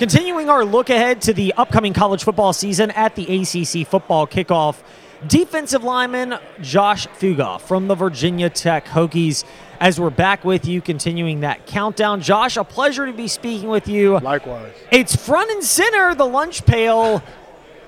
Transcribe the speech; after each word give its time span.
Continuing 0.00 0.48
our 0.48 0.64
look 0.64 0.88
ahead 0.88 1.20
to 1.20 1.34
the 1.34 1.52
upcoming 1.58 1.92
college 1.92 2.24
football 2.24 2.54
season 2.54 2.90
at 2.92 3.14
the 3.16 3.24
ACC 3.24 3.86
football 3.86 4.26
kickoff, 4.26 4.82
defensive 5.26 5.84
lineman 5.84 6.38
Josh 6.62 7.06
Fuga 7.08 7.58
from 7.58 7.86
the 7.86 7.94
Virginia 7.94 8.48
Tech 8.48 8.86
Hokies. 8.86 9.44
As 9.78 10.00
we're 10.00 10.08
back 10.08 10.42
with 10.42 10.64
you, 10.64 10.80
continuing 10.80 11.40
that 11.40 11.66
countdown. 11.66 12.22
Josh, 12.22 12.56
a 12.56 12.64
pleasure 12.64 13.04
to 13.04 13.12
be 13.12 13.28
speaking 13.28 13.68
with 13.68 13.88
you. 13.88 14.18
Likewise. 14.20 14.72
It's 14.90 15.14
front 15.14 15.50
and 15.50 15.62
center, 15.62 16.14
the 16.14 16.24
lunch 16.24 16.64
pail. 16.64 17.22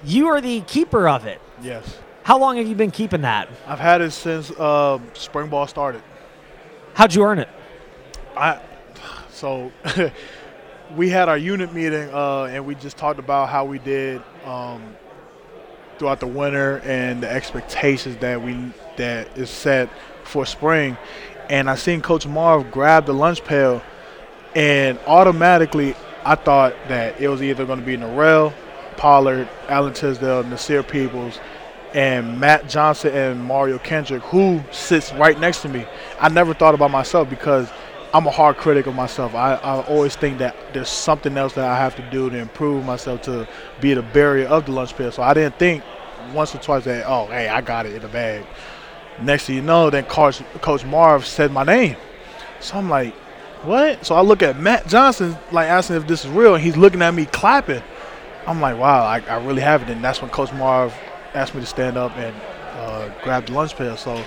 You 0.04 0.28
are 0.28 0.42
the 0.42 0.60
keeper 0.60 1.08
of 1.08 1.24
it. 1.24 1.40
Yes. 1.62 1.96
How 2.24 2.38
long 2.38 2.58
have 2.58 2.66
you 2.66 2.74
been 2.74 2.90
keeping 2.90 3.22
that? 3.22 3.48
I've 3.66 3.80
had 3.80 4.02
it 4.02 4.10
since 4.10 4.50
uh, 4.50 4.98
spring 5.14 5.48
ball 5.48 5.66
started. 5.66 6.02
How'd 6.92 7.14
you 7.14 7.22
earn 7.22 7.38
it? 7.38 7.48
I 8.36 8.60
so 9.30 9.72
we 10.96 11.08
had 11.08 11.28
our 11.28 11.38
unit 11.38 11.72
meeting 11.72 12.08
uh, 12.12 12.44
and 12.44 12.66
we 12.66 12.74
just 12.74 12.96
talked 12.96 13.18
about 13.18 13.48
how 13.48 13.64
we 13.64 13.78
did 13.78 14.22
um, 14.44 14.94
throughout 15.98 16.20
the 16.20 16.26
winter 16.26 16.80
and 16.84 17.22
the 17.22 17.30
expectations 17.30 18.16
that 18.18 18.42
we 18.42 18.72
that 18.96 19.36
is 19.36 19.50
set 19.50 19.88
for 20.24 20.44
spring. 20.44 20.96
And 21.48 21.68
I 21.68 21.74
seen 21.76 22.00
Coach 22.00 22.26
Marv 22.26 22.70
grab 22.70 23.06
the 23.06 23.12
lunch 23.12 23.44
pail, 23.44 23.82
and 24.54 24.98
automatically 25.06 25.94
I 26.24 26.34
thought 26.34 26.74
that 26.88 27.20
it 27.20 27.28
was 27.28 27.42
either 27.42 27.66
going 27.66 27.80
to 27.80 27.84
be 27.84 27.96
Norell, 27.96 28.52
Pollard, 28.96 29.48
Alan 29.68 29.92
Tisdale, 29.92 30.44
Nasir 30.44 30.82
Peoples, 30.82 31.40
and 31.94 32.38
Matt 32.38 32.68
Johnson 32.68 33.12
and 33.12 33.44
Mario 33.44 33.78
Kendrick, 33.78 34.22
who 34.22 34.62
sits 34.70 35.12
right 35.14 35.38
next 35.38 35.62
to 35.62 35.68
me. 35.68 35.84
I 36.20 36.28
never 36.28 36.54
thought 36.54 36.74
about 36.74 36.90
myself 36.90 37.28
because– 37.30 37.70
I'm 38.14 38.26
a 38.26 38.30
hard 38.30 38.58
critic 38.58 38.86
of 38.86 38.94
myself. 38.94 39.34
I, 39.34 39.54
I 39.54 39.82
always 39.84 40.16
think 40.16 40.38
that 40.38 40.54
there's 40.74 40.90
something 40.90 41.36
else 41.38 41.54
that 41.54 41.64
I 41.64 41.76
have 41.78 41.96
to 41.96 42.10
do 42.10 42.28
to 42.28 42.36
improve 42.36 42.84
myself 42.84 43.22
to 43.22 43.48
be 43.80 43.94
the 43.94 44.02
barrier 44.02 44.46
of 44.48 44.66
the 44.66 44.72
lunch 44.72 44.94
pail. 44.94 45.10
So 45.10 45.22
I 45.22 45.32
didn't 45.32 45.58
think 45.58 45.82
once 46.34 46.54
or 46.54 46.58
twice 46.58 46.84
that, 46.84 47.06
oh, 47.06 47.26
hey, 47.26 47.48
I 47.48 47.62
got 47.62 47.86
it 47.86 47.94
in 47.94 48.02
the 48.02 48.08
bag. 48.08 48.44
Next 49.20 49.46
thing 49.46 49.56
you 49.56 49.62
know, 49.62 49.88
then 49.88 50.04
Coach, 50.04 50.42
Coach 50.60 50.84
Marv 50.84 51.24
said 51.26 51.52
my 51.52 51.64
name. 51.64 51.96
So 52.60 52.76
I'm 52.76 52.90
like, 52.90 53.14
what? 53.64 54.04
So 54.04 54.14
I 54.14 54.20
look 54.20 54.42
at 54.42 54.58
Matt 54.58 54.88
Johnson, 54.88 55.36
like 55.50 55.68
asking 55.68 55.96
if 55.96 56.06
this 56.06 56.24
is 56.24 56.30
real, 56.30 56.54
and 56.54 56.62
he's 56.62 56.76
looking 56.76 57.00
at 57.00 57.14
me 57.14 57.26
clapping. 57.26 57.82
I'm 58.46 58.60
like, 58.60 58.76
wow, 58.76 59.04
I, 59.04 59.20
I 59.20 59.42
really 59.42 59.62
have 59.62 59.82
it. 59.82 59.88
And 59.88 60.04
that's 60.04 60.20
when 60.20 60.30
Coach 60.30 60.52
Marv 60.52 60.94
asked 61.32 61.54
me 61.54 61.60
to 61.60 61.66
stand 61.66 61.96
up 61.96 62.14
and 62.16 62.34
uh, 62.74 63.08
grab 63.22 63.46
the 63.46 63.52
lunch 63.52 63.74
pail. 63.76 63.96
So 63.96 64.22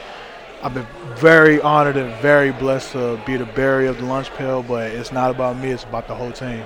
I've 0.65 0.73
been 0.73 0.87
very 1.17 1.61
honored 1.61 1.95
and 1.95 2.11
very 2.23 2.51
blessed 2.51 2.93
to 2.93 3.21
be 3.23 3.37
the 3.37 3.45
barrier 3.45 3.91
of 3.91 3.99
the 3.99 4.05
lunch 4.05 4.31
pail, 4.33 4.63
but 4.63 4.89
it's 4.89 5.11
not 5.11 5.29
about 5.29 5.59
me, 5.59 5.69
it's 5.69 5.83
about 5.83 6.07
the 6.07 6.15
whole 6.15 6.31
team. 6.31 6.63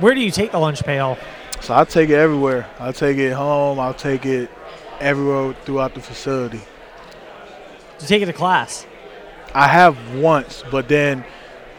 Where 0.00 0.14
do 0.14 0.22
you 0.22 0.30
take 0.30 0.52
the 0.52 0.58
lunch 0.58 0.82
pail? 0.82 1.18
So 1.60 1.74
I 1.74 1.84
take 1.84 2.08
it 2.08 2.14
everywhere. 2.14 2.66
I 2.80 2.92
take 2.92 3.18
it 3.18 3.34
home, 3.34 3.78
I'll 3.78 3.92
take 3.92 4.24
it 4.24 4.50
everywhere 5.00 5.54
throughout 5.66 5.92
the 5.92 6.00
facility. 6.00 6.62
You 8.00 8.06
take 8.06 8.22
it 8.22 8.26
to 8.26 8.32
class? 8.32 8.86
I 9.54 9.68
have 9.68 10.14
once, 10.14 10.64
but 10.70 10.88
then 10.88 11.22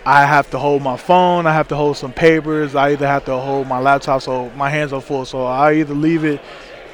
I 0.06 0.28
have 0.28 0.52
to 0.52 0.60
hold 0.60 0.84
my 0.84 0.96
phone, 0.96 1.48
I 1.48 1.54
have 1.54 1.70
to 1.70 1.76
hold 1.76 1.98
some 1.98 2.14
papers, 2.14 2.76
I 2.76 2.92
either 2.92 3.08
have 3.08 3.26
to 3.26 3.36
hold 3.40 3.68
my 3.68 3.80
laptop, 3.80 4.22
so 4.22 4.52
my 4.52 4.70
hands 4.70 4.94
are 4.94 5.02
full. 5.02 5.26
So 5.26 5.46
I 5.46 5.74
either 5.74 5.96
leave 5.96 6.24
it 6.24 6.40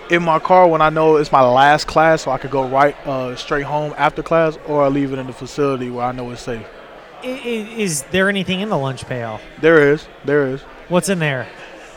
in 0.09 0.23
my 0.23 0.39
car 0.39 0.67
when 0.67 0.81
I 0.81 0.89
know 0.89 1.17
it's 1.17 1.31
my 1.31 1.41
last 1.41 1.88
class, 1.88 2.23
so 2.23 2.31
I 2.31 2.38
could 2.38 2.52
go 2.52 2.67
right 2.67 2.95
uh, 3.05 3.35
straight 3.35 3.63
home 3.63 3.93
after 3.97 4.23
class, 4.23 4.57
or 4.67 4.83
I 4.83 4.88
leave 4.88 5.13
it 5.13 5.19
in 5.19 5.27
the 5.27 5.33
facility 5.33 5.89
where 5.89 6.05
I 6.05 6.11
know 6.11 6.29
it's 6.31 6.41
safe. 6.41 6.65
Is, 7.23 7.67
is 7.77 8.03
there 8.11 8.30
anything 8.30 8.61
in 8.61 8.69
the 8.69 8.77
lunch 8.77 9.05
pail? 9.05 9.39
There 9.61 9.91
is. 9.91 10.07
There 10.25 10.47
is. 10.47 10.61
What's 10.87 11.09
in 11.09 11.19
there? 11.19 11.47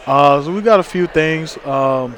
Uh, 0.06 0.42
so 0.42 0.52
we 0.52 0.60
got 0.62 0.80
a 0.80 0.84
few 0.84 1.06
things. 1.06 1.56
Um, 1.64 2.16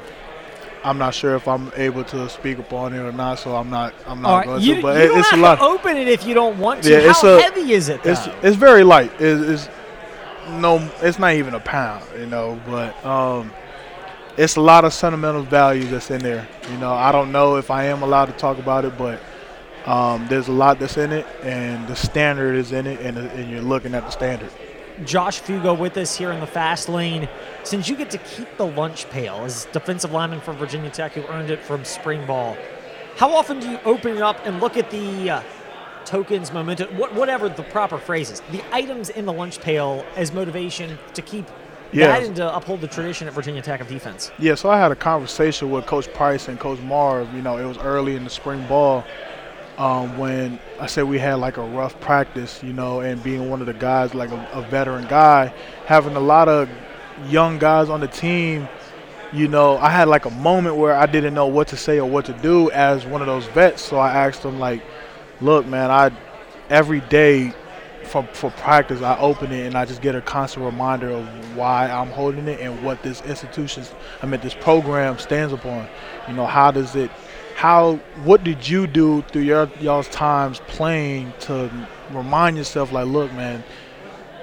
I'm 0.83 0.97
not 0.97 1.13
sure 1.13 1.35
if 1.35 1.47
I'm 1.47 1.71
able 1.75 2.03
to 2.05 2.29
speak 2.29 2.59
upon 2.59 2.93
it 2.93 2.99
or 2.99 3.11
not, 3.11 3.39
so 3.39 3.55
I'm 3.55 3.69
not. 3.69 3.93
I'm 4.05 4.21
not 4.21 4.37
right. 4.37 4.45
going 4.45 4.61
you, 4.61 4.75
to. 4.75 4.81
But 4.81 4.97
you 4.97 5.03
it, 5.03 5.07
don't 5.07 5.19
it's 5.19 5.29
have 5.29 5.39
a 5.39 5.41
lot. 5.41 5.55
To 5.55 5.63
open 5.63 5.97
it 5.97 6.07
if 6.07 6.25
you 6.25 6.33
don't 6.33 6.57
want 6.59 6.83
to. 6.83 6.91
Yeah, 6.91 7.01
How 7.01 7.09
it's 7.09 7.23
a, 7.23 7.41
heavy 7.41 7.71
is 7.71 7.89
it? 7.89 8.03
Though? 8.03 8.11
It's 8.11 8.27
it's 8.43 8.55
very 8.55 8.83
light. 8.83 9.11
It, 9.19 9.49
it's 9.49 9.69
no. 10.49 10.77
It's 11.01 11.17
not 11.17 11.33
even 11.33 11.55
a 11.55 11.59
pound, 11.59 12.05
you 12.19 12.27
know. 12.27 12.59
But 12.67 13.03
um, 13.05 13.51
it's 14.37 14.57
a 14.57 14.61
lot 14.61 14.83
of 14.83 14.93
sentimental 14.93 15.43
value 15.43 15.85
that's 15.85 16.11
in 16.11 16.21
there. 16.21 16.47
You 16.71 16.77
know, 16.77 16.93
I 16.93 17.11
don't 17.11 17.31
know 17.31 17.55
if 17.55 17.71
I 17.71 17.85
am 17.85 18.03
allowed 18.03 18.25
to 18.25 18.33
talk 18.33 18.57
about 18.57 18.85
it, 18.85 18.97
but 18.97 19.19
um, 19.85 20.25
there's 20.27 20.47
a 20.47 20.51
lot 20.51 20.79
that's 20.79 20.97
in 20.97 21.11
it, 21.11 21.25
and 21.43 21.87
the 21.87 21.95
standard 21.95 22.55
is 22.55 22.71
in 22.71 22.87
it, 22.87 22.99
and, 23.01 23.17
and 23.17 23.49
you're 23.49 23.61
looking 23.61 23.93
at 23.93 24.03
the 24.03 24.11
standard. 24.11 24.49
Josh 25.03 25.39
Fuga 25.39 25.73
with 25.73 25.97
us 25.97 26.15
here 26.15 26.31
in 26.31 26.39
the 26.39 26.47
fast 26.47 26.87
lane. 26.87 27.27
Since 27.63 27.89
you 27.89 27.95
get 27.95 28.09
to 28.11 28.17
keep 28.19 28.47
the 28.57 28.65
lunch 28.65 29.09
pail 29.09 29.35
as 29.43 29.65
defensive 29.73 30.11
lineman 30.11 30.39
for 30.39 30.53
Virginia 30.53 30.89
Tech 30.89 31.13
who 31.13 31.25
earned 31.27 31.51
it 31.51 31.61
from 31.61 31.83
spring 31.83 32.25
ball, 32.25 32.55
how 33.17 33.33
often 33.33 33.59
do 33.59 33.69
you 33.69 33.79
open 33.85 34.15
it 34.15 34.21
up 34.21 34.37
and 34.45 34.59
look 34.59 34.77
at 34.77 34.89
the 34.91 35.29
uh, 35.29 35.43
tokens, 36.05 36.53
momentum, 36.53 36.89
whatever 36.97 37.49
the 37.49 37.63
proper 37.63 37.97
phrases, 37.97 38.41
the 38.51 38.63
items 38.73 39.09
in 39.09 39.25
the 39.25 39.33
lunch 39.33 39.59
pail 39.59 40.05
as 40.15 40.31
motivation 40.31 40.97
to 41.13 41.21
keep 41.21 41.45
yeah. 41.91 42.17
and 42.17 42.35
to 42.35 42.55
uphold 42.55 42.81
the 42.81 42.87
tradition 42.87 43.27
at 43.27 43.33
Virginia 43.33 43.61
Tech 43.61 43.81
of 43.81 43.87
defense? 43.87 44.31
Yeah, 44.39 44.55
so 44.55 44.69
I 44.69 44.77
had 44.77 44.91
a 44.91 44.95
conversation 44.95 45.71
with 45.71 45.85
Coach 45.85 46.11
Price 46.13 46.47
and 46.47 46.59
Coach 46.59 46.79
Marv. 46.79 47.33
You 47.33 47.41
know, 47.41 47.57
it 47.57 47.65
was 47.65 47.77
early 47.77 48.15
in 48.15 48.23
the 48.23 48.29
spring 48.29 48.65
ball 48.67 49.03
um, 49.77 50.17
when 50.17 50.59
I 50.79 50.85
said 50.87 51.03
we 51.03 51.19
had 51.19 51.35
like 51.35 51.57
a 51.57 51.63
rough 51.63 51.99
practice, 51.99 52.63
you 52.63 52.73
know, 52.73 53.01
and 53.01 53.21
being 53.23 53.49
one 53.49 53.61
of 53.61 53.67
the 53.67 53.73
guys, 53.73 54.13
like 54.13 54.31
a, 54.31 54.49
a 54.53 54.61
veteran 54.61 55.07
guy, 55.07 55.53
having 55.85 56.15
a 56.15 56.19
lot 56.19 56.47
of 56.47 56.69
young 57.27 57.59
guys 57.59 57.89
on 57.89 57.99
the 57.99 58.07
team, 58.07 58.67
you 59.33 59.47
know, 59.47 59.77
I 59.77 59.89
had 59.89 60.07
like 60.07 60.25
a 60.25 60.29
moment 60.31 60.77
where 60.77 60.95
I 60.95 61.05
didn't 61.05 61.33
know 61.33 61.47
what 61.47 61.67
to 61.69 61.77
say 61.77 61.99
or 61.99 62.09
what 62.09 62.25
to 62.25 62.33
do 62.33 62.71
as 62.71 63.05
one 63.05 63.21
of 63.21 63.27
those 63.27 63.45
vets. 63.47 63.81
So 63.81 63.97
I 63.97 64.13
asked 64.13 64.43
them 64.43 64.59
like, 64.59 64.81
look, 65.41 65.65
man, 65.65 65.91
I 65.91 66.11
every 66.69 67.01
day 67.01 67.53
for, 68.05 68.23
for 68.33 68.51
practice, 68.51 69.01
I 69.01 69.17
open 69.19 69.51
it 69.51 69.65
and 69.65 69.75
I 69.75 69.85
just 69.85 70.01
get 70.01 70.15
a 70.15 70.21
constant 70.21 70.65
reminder 70.65 71.09
of 71.09 71.57
why 71.57 71.89
I'm 71.89 72.09
holding 72.09 72.47
it 72.47 72.59
and 72.59 72.83
what 72.83 73.01
this 73.03 73.21
institution, 73.23 73.83
I 74.21 74.25
mean, 74.25 74.41
this 74.41 74.53
program 74.53 75.17
stands 75.17 75.53
upon. 75.53 75.87
You 76.27 76.33
know, 76.33 76.45
how 76.45 76.71
does 76.71 76.95
it, 76.95 77.11
how, 77.55 77.95
what 78.23 78.43
did 78.43 78.67
you 78.67 78.87
do 78.87 79.21
through 79.23 79.43
your 79.43 79.69
y'all's 79.79 80.09
times 80.09 80.61
playing 80.67 81.33
to 81.41 81.69
remind 82.11 82.57
yourself, 82.57 82.91
like, 82.91 83.07
look, 83.07 83.31
man, 83.33 83.63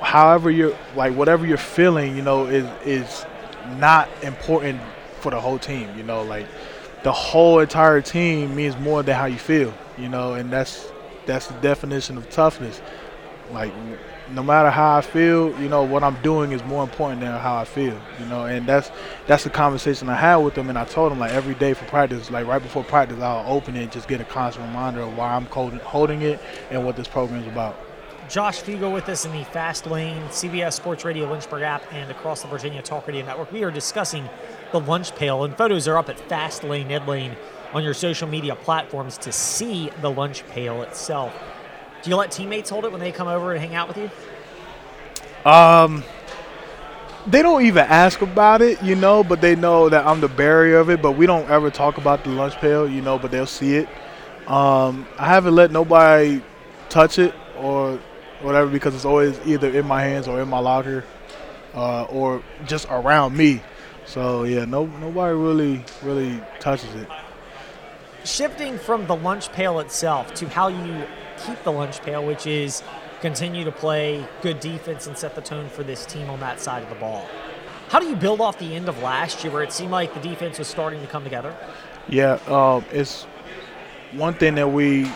however 0.01 0.51
you're, 0.51 0.77
like, 0.97 1.15
whatever 1.15 1.47
you're 1.47 1.57
feeling, 1.57 2.17
you 2.17 2.23
know, 2.23 2.47
is 2.47 2.67
is 2.85 3.25
not 3.79 4.09
important 4.23 4.81
for 5.21 5.31
the 5.31 5.41
whole 5.41 5.59
team. 5.59 5.89
You 5.97 6.03
know, 6.03 6.23
like 6.23 6.47
the 7.03 7.13
whole 7.13 7.61
entire 7.61 8.01
team 8.01 8.55
means 8.55 8.77
more 8.79 9.03
than 9.03 9.17
how 9.17 9.27
you 9.27 9.39
feel. 9.39 9.73
You 9.99 10.09
know, 10.09 10.35
and 10.35 10.51
that's 10.51 10.87
that's 11.27 11.47
the 11.47 11.55
definition 11.61 12.17
of 12.17 12.29
toughness. 12.31 12.81
Like 13.53 13.73
no 14.31 14.43
matter 14.43 14.71
how 14.71 14.97
I 14.97 15.01
feel, 15.03 15.59
you 15.61 15.69
know, 15.69 15.83
what 15.83 16.03
I'm 16.03 16.21
doing 16.23 16.53
is 16.53 16.65
more 16.65 16.83
important 16.83 17.21
than 17.21 17.39
how 17.39 17.57
I 17.57 17.65
feel, 17.65 18.01
you 18.19 18.27
know, 18.27 18.47
and 18.47 18.67
that's 18.67 18.91
that's 19.27 19.45
the 19.45 19.51
conversation 19.51 20.09
I 20.09 20.17
had 20.17 20.37
with 20.37 20.55
them, 20.55 20.69
and 20.69 20.79
I 20.79 20.85
told 20.85 21.13
them 21.13 21.19
like 21.19 21.33
every 21.33 21.55
day 21.55 21.75
for 21.75 21.85
practice, 21.87 22.31
like 22.31 22.47
right 22.47 22.63
before 22.63 22.83
practice, 22.83 23.21
I'll 23.21 23.45
open 23.53 23.77
it 23.77 23.83
and 23.83 23.93
just 23.93 24.09
get 24.09 24.21
a 24.21 24.25
constant 24.25 24.67
reminder 24.67 25.03
of 25.03 25.17
why 25.17 25.35
I'm 25.35 25.47
holding 25.47 26.23
it 26.23 26.41
and 26.71 26.85
what 26.85 26.97
this 26.97 27.09
program 27.09 27.43
is 27.43 27.47
about. 27.47 27.77
Josh 28.29 28.61
Fuga 28.61 28.89
with 28.89 29.09
us 29.11 29.27
in 29.27 29.33
the 29.33 29.45
Fast 29.45 29.87
Lane, 29.87 30.23
CBS 30.29 30.73
Sports 30.73 31.05
Radio 31.05 31.31
Lynchburg 31.31 31.63
app, 31.63 31.83
and 31.93 32.11
across 32.11 32.41
the 32.41 32.49
Virginia 32.49 32.81
Talk 32.81 33.07
Radio 33.07 33.27
Network. 33.27 33.53
We 33.53 33.63
are 33.65 33.71
discussing 33.71 34.27
the 34.71 34.81
lunch 34.81 35.15
pail, 35.17 35.45
and 35.45 35.55
photos 35.55 35.87
are 35.87 35.99
up 35.99 36.09
at 36.09 36.19
Fast 36.19 36.65
Lane 36.65 36.91
Ed 36.91 37.07
Lane 37.07 37.37
on 37.75 37.85
your 37.85 37.93
social 37.93 38.27
media 38.27 38.55
platforms 38.55 39.19
to 39.19 39.33
see 39.33 39.91
the 40.01 40.11
lunch 40.11 40.47
pail 40.49 40.81
itself. 40.83 41.35
Do 42.03 42.11
you 42.11 42.17
let 42.17 42.31
teammates 42.31 42.69
hold 42.69 42.85
it 42.85 42.91
when 42.91 43.01
they 43.01 43.13
come 43.13 43.29
over 43.29 43.53
and 43.53 43.61
hang 43.61 43.75
out 43.75 43.89
with 43.89 43.97
you? 43.97 44.11
Um, 45.51 46.03
they 47.27 47.43
don't 47.43 47.65
even 47.65 47.85
ask 47.85 48.21
about 48.23 48.61
it, 48.61 48.83
you 48.83 48.97
know, 48.97 49.23
but 49.23 49.41
they 49.41 49.55
know 49.55 49.89
that 49.89 50.07
I'm 50.07 50.21
the 50.21 50.29
barrier 50.29 50.79
of 50.79 50.91
it. 50.91 51.01
But 51.01 51.13
we 51.13 51.27
don't 51.27 51.49
ever 51.49 51.71
talk 51.71 51.99
about 51.99 52.25
the 52.25 52.31
lunch 52.31 52.55
pail, 52.57 52.89
you 52.89 53.03
know, 53.03 53.19
but 53.19 53.31
they'll 53.31 53.47
see 53.47 53.77
it. 53.77 53.89
Um, 54.49 55.07
I 55.19 55.27
haven't 55.27 55.55
let 55.55 55.71
nobody 55.71 56.43
touch 56.89 57.19
it 57.19 57.35
or 57.57 58.01
whatever 58.41 58.69
because 58.69 58.95
it's 58.95 59.05
always 59.05 59.39
either 59.47 59.71
in 59.71 59.87
my 59.87 60.03
hands 60.03 60.27
or 60.27 60.43
in 60.43 60.49
my 60.49 60.59
locker 60.59 61.05
uh, 61.75 62.05
or 62.05 62.43
just 62.67 62.89
around 62.91 63.37
me. 63.37 63.63
So 64.05 64.43
yeah, 64.43 64.65
no 64.65 64.87
nobody 64.87 65.35
really 65.35 65.85
really 66.03 66.43
touches 66.59 66.93
it. 66.97 67.09
Shifting 68.25 68.79
from 68.79 69.07
the 69.07 69.17
lunch 69.17 69.51
pail 69.53 69.81
itself 69.81 70.33
to 70.35 70.49
how 70.49 70.69
you 70.69 71.05
keep 71.45 71.63
the 71.65 71.73
lunch 71.73 72.01
pail, 72.03 72.25
which 72.25 72.47
is 72.47 72.83
continue 73.21 73.65
to 73.65 73.73
play 73.73 74.25
good 74.43 74.61
defense 74.61 75.07
and 75.07 75.17
set 75.17 75.35
the 75.35 75.41
tone 75.41 75.69
for 75.69 75.83
this 75.83 76.07
team 76.07 76.31
on 76.31 76.41
that 76.41 76.61
side 76.61 76.83
of 76.83 76.89
the 76.89 76.95
ball. 76.97 77.27
How 77.89 77.99
do 78.01 78.07
you 78.07 78.17
build 78.17 78.41
off 78.41 78.59
the 78.59 78.75
end 78.75 78.89
of 78.89 79.03
last 79.03 79.43
year 79.43 79.53
where 79.53 79.63
it 79.63 79.73
seemed 79.73 79.91
like 79.91 80.15
the 80.15 80.21
defense 80.21 80.59
was 80.59 80.69
starting 80.69 81.01
to 81.01 81.07
come 81.07 81.25
together? 81.25 81.55
Yeah, 82.09 82.39
um, 82.47 82.85
it's 82.91 83.25
one 84.13 84.35
thing 84.35 84.55
that 84.55 84.73
we 84.73 85.11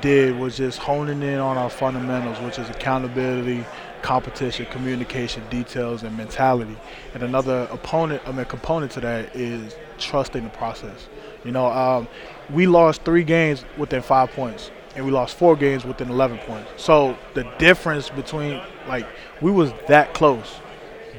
did 0.00 0.38
was 0.38 0.56
just 0.56 0.78
honing 0.78 1.22
in 1.22 1.38
on 1.38 1.56
our 1.56 1.70
fundamentals, 1.70 2.38
which 2.40 2.58
is 2.58 2.68
accountability, 2.68 3.64
competition, 4.02 4.66
communication, 4.66 5.42
details, 5.50 6.02
and 6.02 6.16
mentality. 6.16 6.76
And 7.14 7.22
another 7.22 7.68
opponent, 7.70 8.22
I 8.26 8.32
mean, 8.32 8.44
component 8.46 8.92
to 8.92 9.00
that 9.00 9.34
is 9.34 9.76
trusting 9.98 10.44
the 10.44 10.50
process. 10.50 11.08
You 11.44 11.52
know, 11.52 11.66
um, 11.66 12.08
we 12.50 12.66
lost 12.66 13.02
three 13.02 13.24
games 13.24 13.64
within 13.78 14.02
five 14.02 14.30
points, 14.32 14.70
and 14.94 15.04
we 15.04 15.10
lost 15.10 15.36
four 15.36 15.56
games 15.56 15.84
within 15.84 16.10
11 16.10 16.38
points. 16.38 16.70
So 16.76 17.16
the 17.34 17.44
difference 17.58 18.10
between, 18.10 18.60
like, 18.88 19.06
we 19.40 19.50
was 19.50 19.72
that 19.88 20.12
close, 20.12 20.60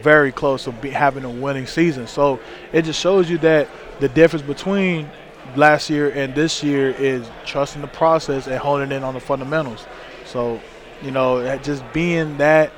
very 0.01 0.31
close 0.31 0.65
to 0.65 0.71
having 0.91 1.23
a 1.23 1.29
winning 1.29 1.65
season. 1.65 2.07
So 2.07 2.39
it 2.71 2.83
just 2.83 2.99
shows 2.99 3.29
you 3.29 3.37
that 3.39 3.67
the 3.99 4.09
difference 4.09 4.45
between 4.45 5.09
last 5.55 5.89
year 5.89 6.11
and 6.11 6.33
this 6.35 6.63
year 6.63 6.89
is 6.91 7.27
trusting 7.45 7.81
the 7.81 7.87
process 7.87 8.47
and 8.47 8.57
honing 8.57 8.91
in 8.91 9.03
on 9.03 9.13
the 9.13 9.19
fundamentals. 9.19 9.85
So, 10.25 10.61
you 11.01 11.11
know, 11.11 11.57
just 11.57 11.83
being 11.93 12.37
that 12.37 12.71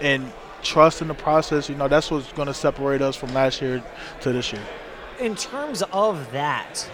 and 0.00 0.32
trusting 0.62 1.08
the 1.08 1.14
process, 1.14 1.68
you 1.68 1.76
know, 1.76 1.88
that's 1.88 2.10
what's 2.10 2.32
going 2.32 2.48
to 2.48 2.54
separate 2.54 3.02
us 3.02 3.16
from 3.16 3.32
last 3.32 3.62
year 3.62 3.82
to 4.22 4.32
this 4.32 4.52
year. 4.52 4.62
In 5.18 5.34
terms 5.34 5.82
of 5.92 6.30
that, 6.32 6.88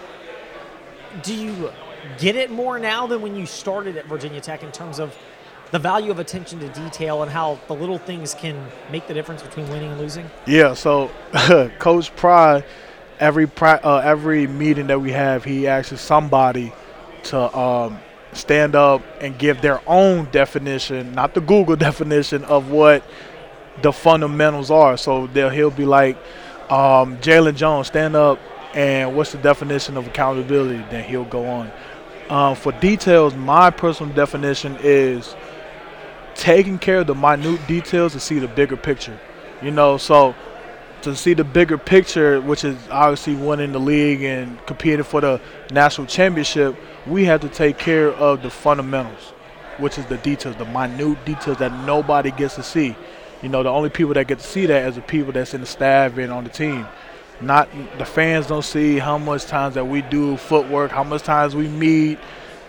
do 1.22 1.34
you 1.34 1.72
get 2.18 2.36
it 2.36 2.50
more 2.50 2.78
now 2.78 3.06
than 3.06 3.20
when 3.20 3.34
you 3.34 3.46
started 3.46 3.96
at 3.96 4.06
Virginia 4.06 4.40
Tech 4.40 4.62
in 4.62 4.70
terms 4.70 5.00
of 5.00 5.16
the 5.72 5.78
value 5.78 6.10
of 6.10 6.18
attention 6.18 6.60
to 6.60 6.68
detail 6.68 7.22
and 7.22 7.32
how 7.32 7.58
the 7.66 7.74
little 7.74 7.98
things 7.98 8.34
can 8.34 8.68
make 8.90 9.08
the 9.08 9.14
difference 9.14 9.42
between 9.42 9.68
winning 9.70 9.90
and 9.90 10.00
losing? 10.00 10.30
Yeah, 10.46 10.74
so 10.74 11.10
Coach 11.78 12.14
Pry, 12.14 12.62
every 13.18 13.50
uh, 13.60 14.02
every 14.04 14.46
meeting 14.46 14.86
that 14.88 15.00
we 15.00 15.12
have, 15.12 15.44
he 15.44 15.66
asks 15.66 16.00
somebody 16.00 16.72
to 17.24 17.56
um, 17.56 17.98
stand 18.32 18.76
up 18.76 19.02
and 19.20 19.38
give 19.38 19.62
their 19.62 19.80
own 19.86 20.28
definition, 20.30 21.12
not 21.12 21.34
the 21.34 21.40
Google 21.40 21.76
definition 21.88 22.44
of 22.44 22.70
what 22.70 23.02
the 23.80 23.92
fundamentals 23.92 24.70
are. 24.70 24.96
So 24.96 25.26
he'll 25.26 25.70
be 25.70 25.86
like, 25.86 26.18
um, 26.72 27.18
Jalen 27.18 27.54
Jones, 27.54 27.88
stand 27.88 28.16
up 28.16 28.38
and 28.72 29.14
what's 29.14 29.32
the 29.32 29.38
definition 29.38 29.98
of 29.98 30.06
accountability? 30.06 30.82
Then 30.90 31.04
he'll 31.04 31.26
go 31.26 31.46
on. 31.46 31.70
Um, 32.30 32.56
for 32.56 32.72
details, 32.72 33.34
my 33.34 33.68
personal 33.68 34.14
definition 34.14 34.78
is 34.80 35.36
taking 36.34 36.78
care 36.78 37.00
of 37.00 37.08
the 37.08 37.14
minute 37.14 37.60
details 37.66 38.14
to 38.14 38.20
see 38.20 38.38
the 38.38 38.48
bigger 38.48 38.78
picture. 38.78 39.20
You 39.60 39.70
know, 39.70 39.98
so 39.98 40.34
to 41.02 41.14
see 41.14 41.34
the 41.34 41.44
bigger 41.44 41.76
picture, 41.76 42.40
which 42.40 42.64
is 42.64 42.76
obviously 42.90 43.34
winning 43.34 43.72
the 43.72 43.78
league 43.78 44.22
and 44.22 44.64
competing 44.64 45.04
for 45.04 45.20
the 45.20 45.42
national 45.70 46.06
championship, 46.06 46.74
we 47.06 47.26
have 47.26 47.42
to 47.42 47.50
take 47.50 47.76
care 47.76 48.12
of 48.12 48.42
the 48.42 48.48
fundamentals, 48.48 49.34
which 49.76 49.98
is 49.98 50.06
the 50.06 50.16
details, 50.18 50.56
the 50.56 50.64
minute 50.64 51.22
details 51.26 51.58
that 51.58 51.84
nobody 51.84 52.30
gets 52.30 52.54
to 52.54 52.62
see. 52.62 52.96
You 53.42 53.48
know, 53.48 53.62
the 53.62 53.68
only 53.68 53.90
people 53.90 54.14
that 54.14 54.28
get 54.28 54.38
to 54.38 54.46
see 54.46 54.66
that 54.66 54.88
is 54.88 54.94
the 54.94 55.00
people 55.00 55.32
that's 55.32 55.52
in 55.52 55.60
the 55.60 55.66
staff 55.66 56.16
and 56.16 56.32
on 56.32 56.44
the 56.44 56.50
team. 56.50 56.86
Not 57.40 57.68
the 57.98 58.04
fans 58.04 58.46
don't 58.46 58.64
see 58.64 58.98
how 58.98 59.18
much 59.18 59.46
times 59.46 59.74
that 59.74 59.84
we 59.84 60.02
do 60.02 60.36
footwork, 60.36 60.92
how 60.92 61.02
much 61.02 61.22
times 61.22 61.56
we 61.56 61.66
meet, 61.66 62.18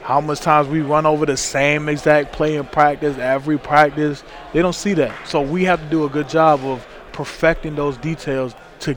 how 0.02 0.20
much 0.20 0.40
times 0.40 0.68
we 0.68 0.81
run 0.81 1.06
over 1.06 1.28
the 1.28 1.38
same 1.38 1.88
exact 1.88 2.34
play 2.34 2.56
in 2.56 2.66
practice, 2.66 3.18
every 3.20 3.60
practice. 3.60 4.24
They 4.52 4.62
don't 4.64 4.74
see 4.74 4.94
that. 4.96 5.28
So 5.28 5.42
we 5.42 5.64
have 5.66 5.80
to 5.80 5.90
do 5.90 6.06
a 6.06 6.10
good 6.10 6.28
job 6.28 6.62
of 6.62 6.86
perfecting 7.12 7.76
those 7.76 7.98
details 7.98 8.56
to 8.81 8.96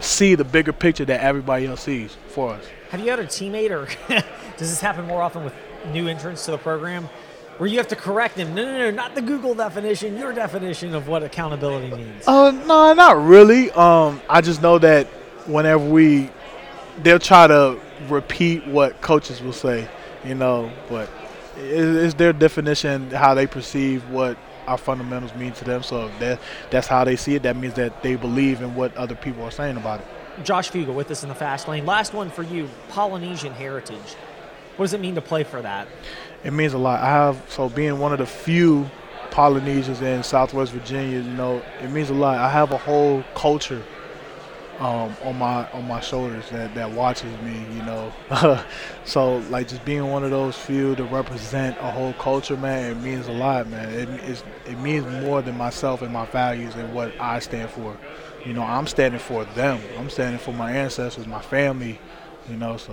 see 0.00 0.34
the 0.34 0.44
bigger 0.44 0.72
picture 0.72 1.06
that 1.06 1.22
everybody 1.22 1.66
else 1.66 1.82
sees 1.82 2.16
for 2.28 2.50
us. 2.50 2.64
Have 2.90 3.00
you 3.00 3.10
had 3.10 3.18
a 3.18 3.24
teammate, 3.24 3.70
or 3.70 3.86
does 4.56 4.70
this 4.70 4.80
happen 4.80 5.06
more 5.06 5.22
often 5.22 5.44
with 5.44 5.54
new 5.90 6.06
entrants 6.06 6.44
to 6.44 6.52
the 6.52 6.58
program, 6.58 7.08
where 7.58 7.68
you 7.68 7.76
have 7.78 7.88
to 7.88 7.96
correct 7.96 8.36
them? 8.36 8.54
No, 8.54 8.64
no, 8.64 8.78
no, 8.78 8.90
not 8.90 9.14
the 9.14 9.22
Google 9.22 9.54
definition. 9.54 10.16
Your 10.16 10.32
definition 10.32 10.94
of 10.94 11.08
what 11.08 11.22
accountability 11.22 11.94
means. 11.94 12.26
Uh, 12.26 12.52
no, 12.52 12.92
not 12.94 13.22
really. 13.22 13.70
Um, 13.72 14.20
I 14.28 14.40
just 14.40 14.62
know 14.62 14.78
that 14.78 15.06
whenever 15.46 15.84
we, 15.84 16.30
they'll 17.02 17.18
try 17.18 17.46
to 17.46 17.78
repeat 18.08 18.66
what 18.66 19.00
coaches 19.00 19.42
will 19.42 19.52
say, 19.52 19.88
you 20.24 20.34
know, 20.34 20.70
but 20.88 21.10
it's 21.56 22.14
their 22.14 22.32
definition 22.32 23.10
how 23.10 23.34
they 23.34 23.46
perceive 23.46 24.08
what 24.10 24.38
our 24.68 24.78
fundamentals 24.78 25.34
mean 25.34 25.52
to 25.52 25.64
them. 25.64 25.82
So 25.82 26.08
that 26.20 26.38
that's 26.70 26.86
how 26.86 27.04
they 27.04 27.16
see 27.16 27.34
it. 27.34 27.42
That 27.42 27.56
means 27.56 27.74
that 27.74 28.02
they 28.02 28.16
believe 28.16 28.62
in 28.62 28.74
what 28.74 28.96
other 28.96 29.14
people 29.14 29.42
are 29.42 29.50
saying 29.50 29.76
about 29.76 30.00
it. 30.00 30.06
Josh 30.44 30.70
Fuga 30.70 30.92
with 30.92 31.10
us 31.10 31.24
in 31.24 31.28
the 31.28 31.34
fast 31.34 31.66
lane. 31.66 31.84
Last 31.84 32.14
one 32.14 32.30
for 32.30 32.44
you, 32.44 32.68
Polynesian 32.90 33.52
heritage. 33.52 34.14
What 34.76 34.84
does 34.84 34.92
it 34.92 35.00
mean 35.00 35.16
to 35.16 35.20
play 35.20 35.42
for 35.42 35.60
that? 35.62 35.88
It 36.44 36.52
means 36.52 36.72
a 36.72 36.78
lot. 36.78 37.00
I 37.00 37.06
have 37.06 37.42
so 37.48 37.68
being 37.68 37.98
one 37.98 38.12
of 38.12 38.18
the 38.18 38.26
few 38.26 38.88
Polynesians 39.30 40.00
in 40.00 40.22
Southwest 40.22 40.72
Virginia, 40.72 41.18
you 41.18 41.32
know, 41.34 41.62
it 41.82 41.90
means 41.90 42.10
a 42.10 42.14
lot. 42.14 42.38
I 42.38 42.48
have 42.48 42.72
a 42.72 42.78
whole 42.78 43.24
culture 43.34 43.82
um, 44.78 45.14
on 45.24 45.36
my 45.38 45.68
on 45.72 45.88
my 45.88 46.00
shoulders 46.00 46.48
that, 46.50 46.74
that 46.74 46.90
watches 46.92 47.36
me, 47.42 47.58
you 47.74 47.82
know. 47.82 48.12
so 49.04 49.38
like 49.50 49.68
just 49.68 49.84
being 49.84 50.08
one 50.10 50.22
of 50.24 50.30
those 50.30 50.56
few 50.56 50.94
to 50.96 51.04
represent 51.04 51.76
a 51.78 51.90
whole 51.90 52.12
culture, 52.14 52.56
man, 52.56 52.92
it 52.92 53.02
means 53.02 53.26
a 53.26 53.32
lot, 53.32 53.68
man. 53.68 53.90
It 53.90 54.42
it 54.66 54.78
means 54.78 55.04
more 55.24 55.42
than 55.42 55.56
myself 55.56 56.02
and 56.02 56.12
my 56.12 56.26
values 56.26 56.74
and 56.76 56.94
what 56.94 57.12
I 57.20 57.40
stand 57.40 57.70
for. 57.70 57.96
You 58.44 58.52
know, 58.52 58.62
I'm 58.62 58.86
standing 58.86 59.20
for 59.20 59.44
them. 59.44 59.80
I'm 59.98 60.08
standing 60.10 60.38
for 60.38 60.52
my 60.54 60.70
ancestors, 60.72 61.26
my 61.26 61.42
family, 61.42 61.98
you 62.48 62.56
know. 62.56 62.76
So 62.76 62.92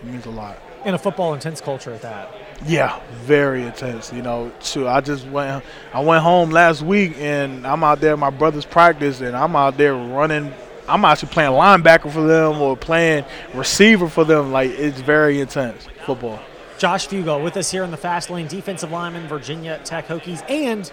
it 0.00 0.06
means 0.06 0.24
a 0.24 0.30
lot. 0.30 0.58
In 0.84 0.94
a 0.94 0.98
football 0.98 1.34
intense 1.34 1.60
culture 1.60 1.92
at 1.92 2.02
that. 2.02 2.32
Yeah, 2.64 3.00
very 3.22 3.62
intense. 3.62 4.12
You 4.12 4.22
know, 4.22 4.52
too. 4.60 4.86
I 4.86 5.00
just 5.00 5.26
went. 5.26 5.64
I 5.92 6.00
went 6.00 6.22
home 6.22 6.50
last 6.50 6.82
week, 6.82 7.16
and 7.18 7.66
I'm 7.66 7.82
out 7.82 8.00
there 8.00 8.12
at 8.12 8.18
my 8.18 8.30
brother's 8.30 8.64
practice, 8.64 9.20
and 9.20 9.36
I'm 9.36 9.56
out 9.56 9.76
there 9.76 9.94
running 9.94 10.52
I'm 10.88 11.04
actually 11.04 11.30
playing 11.30 11.50
linebacker 11.50 12.10
for 12.10 12.22
them 12.22 12.60
or 12.60 12.76
playing 12.76 13.24
receiver 13.54 14.08
for 14.08 14.24
them. 14.24 14.52
Like 14.52 14.70
it's 14.70 15.00
very 15.00 15.40
intense 15.40 15.86
football. 16.04 16.40
Josh 16.78 17.06
Fuga 17.06 17.38
with 17.38 17.56
us 17.56 17.70
here 17.70 17.84
in 17.84 17.90
the 17.90 17.96
fast 17.96 18.30
lane, 18.30 18.46
defensive 18.46 18.92
lineman, 18.92 19.26
Virginia 19.26 19.80
Tech 19.84 20.06
Hokies, 20.06 20.48
and 20.50 20.90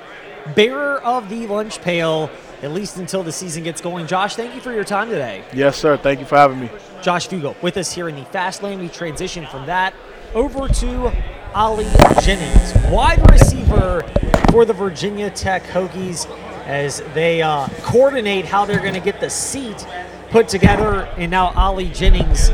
bearer 0.56 1.02
of 1.02 1.30
the 1.30 1.46
lunch 1.48 1.82
pail, 1.82 2.30
at 2.64 2.72
least 2.72 2.98
until 2.98 3.24
the 3.24 3.32
season 3.32 3.62
gets 3.64 3.82
going. 3.82 4.08
Josh, 4.08 4.36
thank 4.36 4.56
you 4.56 4.62
for 4.62 4.72
your 4.72 4.86
time 4.86 5.10
today. 5.10 5.44
Yes, 5.54 5.78
sir. 5.78 5.98
Thank 5.98 6.22
you 6.22 6.26
for 6.26 6.38
having 6.38 6.62
me. 6.62 6.70
Josh 7.02 7.28
Fuga 7.28 7.56
with 7.62 7.76
us 7.76 7.92
here 7.92 8.08
in 8.08 8.16
the 8.16 8.24
fast 8.26 8.64
lane. 8.64 8.80
We 8.80 8.88
transition 8.88 9.46
from 9.46 9.66
that 9.66 9.94
over 10.34 10.70
to 10.70 11.12
Ali 11.54 11.86
Jennings, 12.22 12.74
wide 12.90 13.30
receiver 13.30 14.02
for 14.50 14.64
the 14.64 14.74
Virginia 14.74 15.30
Tech 15.30 15.64
Hokies 15.64 16.26
as 16.66 17.02
they 17.14 17.42
uh, 17.42 17.68
coordinate 17.82 18.46
how 18.46 18.66
they're 18.66 18.80
going 18.80 18.94
to 18.94 19.02
get 19.02 19.20
the 19.20 19.30
seat 19.30 19.86
put 20.30 20.48
together. 20.48 21.04
And 21.18 21.30
now 21.30 21.52
Ali 21.58 21.90
Jennings 21.90 22.50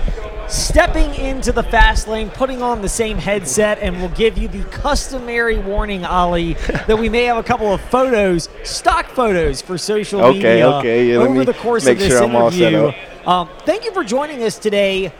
stepping 0.50 1.14
into 1.16 1.52
the 1.52 1.64
fast 1.64 2.08
lane, 2.08 2.30
putting 2.30 2.62
on 2.62 2.82
the 2.82 2.90
same 2.90 3.18
headset, 3.18 3.80
and 3.80 3.98
we'll 3.98 4.10
give 4.10 4.38
you 4.38 4.48
the 4.48 4.64
customary 4.66 5.58
warning, 5.58 6.04
Ali, 6.04 6.54
that 6.88 6.98
we 6.98 7.08
may 7.08 7.24
have 7.26 7.38
a 7.38 7.44
couple 7.44 7.72
of 7.74 7.82
photos, 7.82 8.50
stock 8.64 9.08
photos 9.08 9.62
for 9.62 9.78
social 9.78 10.22
okay, 10.22 10.34
media 10.34 10.68
okay. 10.68 11.12
Yeah, 11.12 11.18
over 11.18 11.46
the 11.46 11.54
course 11.54 11.88
of 11.88 11.98
this 11.98 12.08
sure 12.08 12.24
interview. 12.24 12.92
Um, 13.26 13.50
thank 13.66 13.86
you 13.86 13.92
for 13.94 14.04
joining 14.04 14.44
us 14.44 14.58
today. 14.58 15.14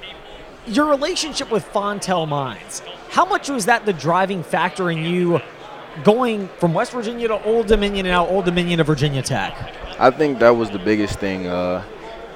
Your 0.66 0.86
relationship 0.86 1.52
with 1.52 1.66
Fontel 1.72 2.28
Mines, 2.28 2.82
how 3.10 3.26
much 3.26 3.50
was 3.50 3.66
that 3.66 3.86
the 3.86 3.94
driving 3.94 4.44
factor 4.44 4.92
in 4.92 5.00
you 5.00 5.42
going 6.04 6.48
from 6.60 6.74
West 6.74 6.92
Virginia 6.92 7.28
to 7.28 7.44
Old 7.44 7.68
Dominion 7.68 8.06
and 8.06 8.14
now 8.14 8.28
Old 8.28 8.46
Dominion 8.46 8.78
to 8.78 8.84
Virginia 8.84 9.22
Tech? 9.22 9.56
I 10.00 10.12
think 10.12 10.40
that 10.40 10.52
was 10.52 10.70
the 10.70 10.80
biggest 10.80 11.20
thing. 11.20 11.48
Uh, 11.48 11.84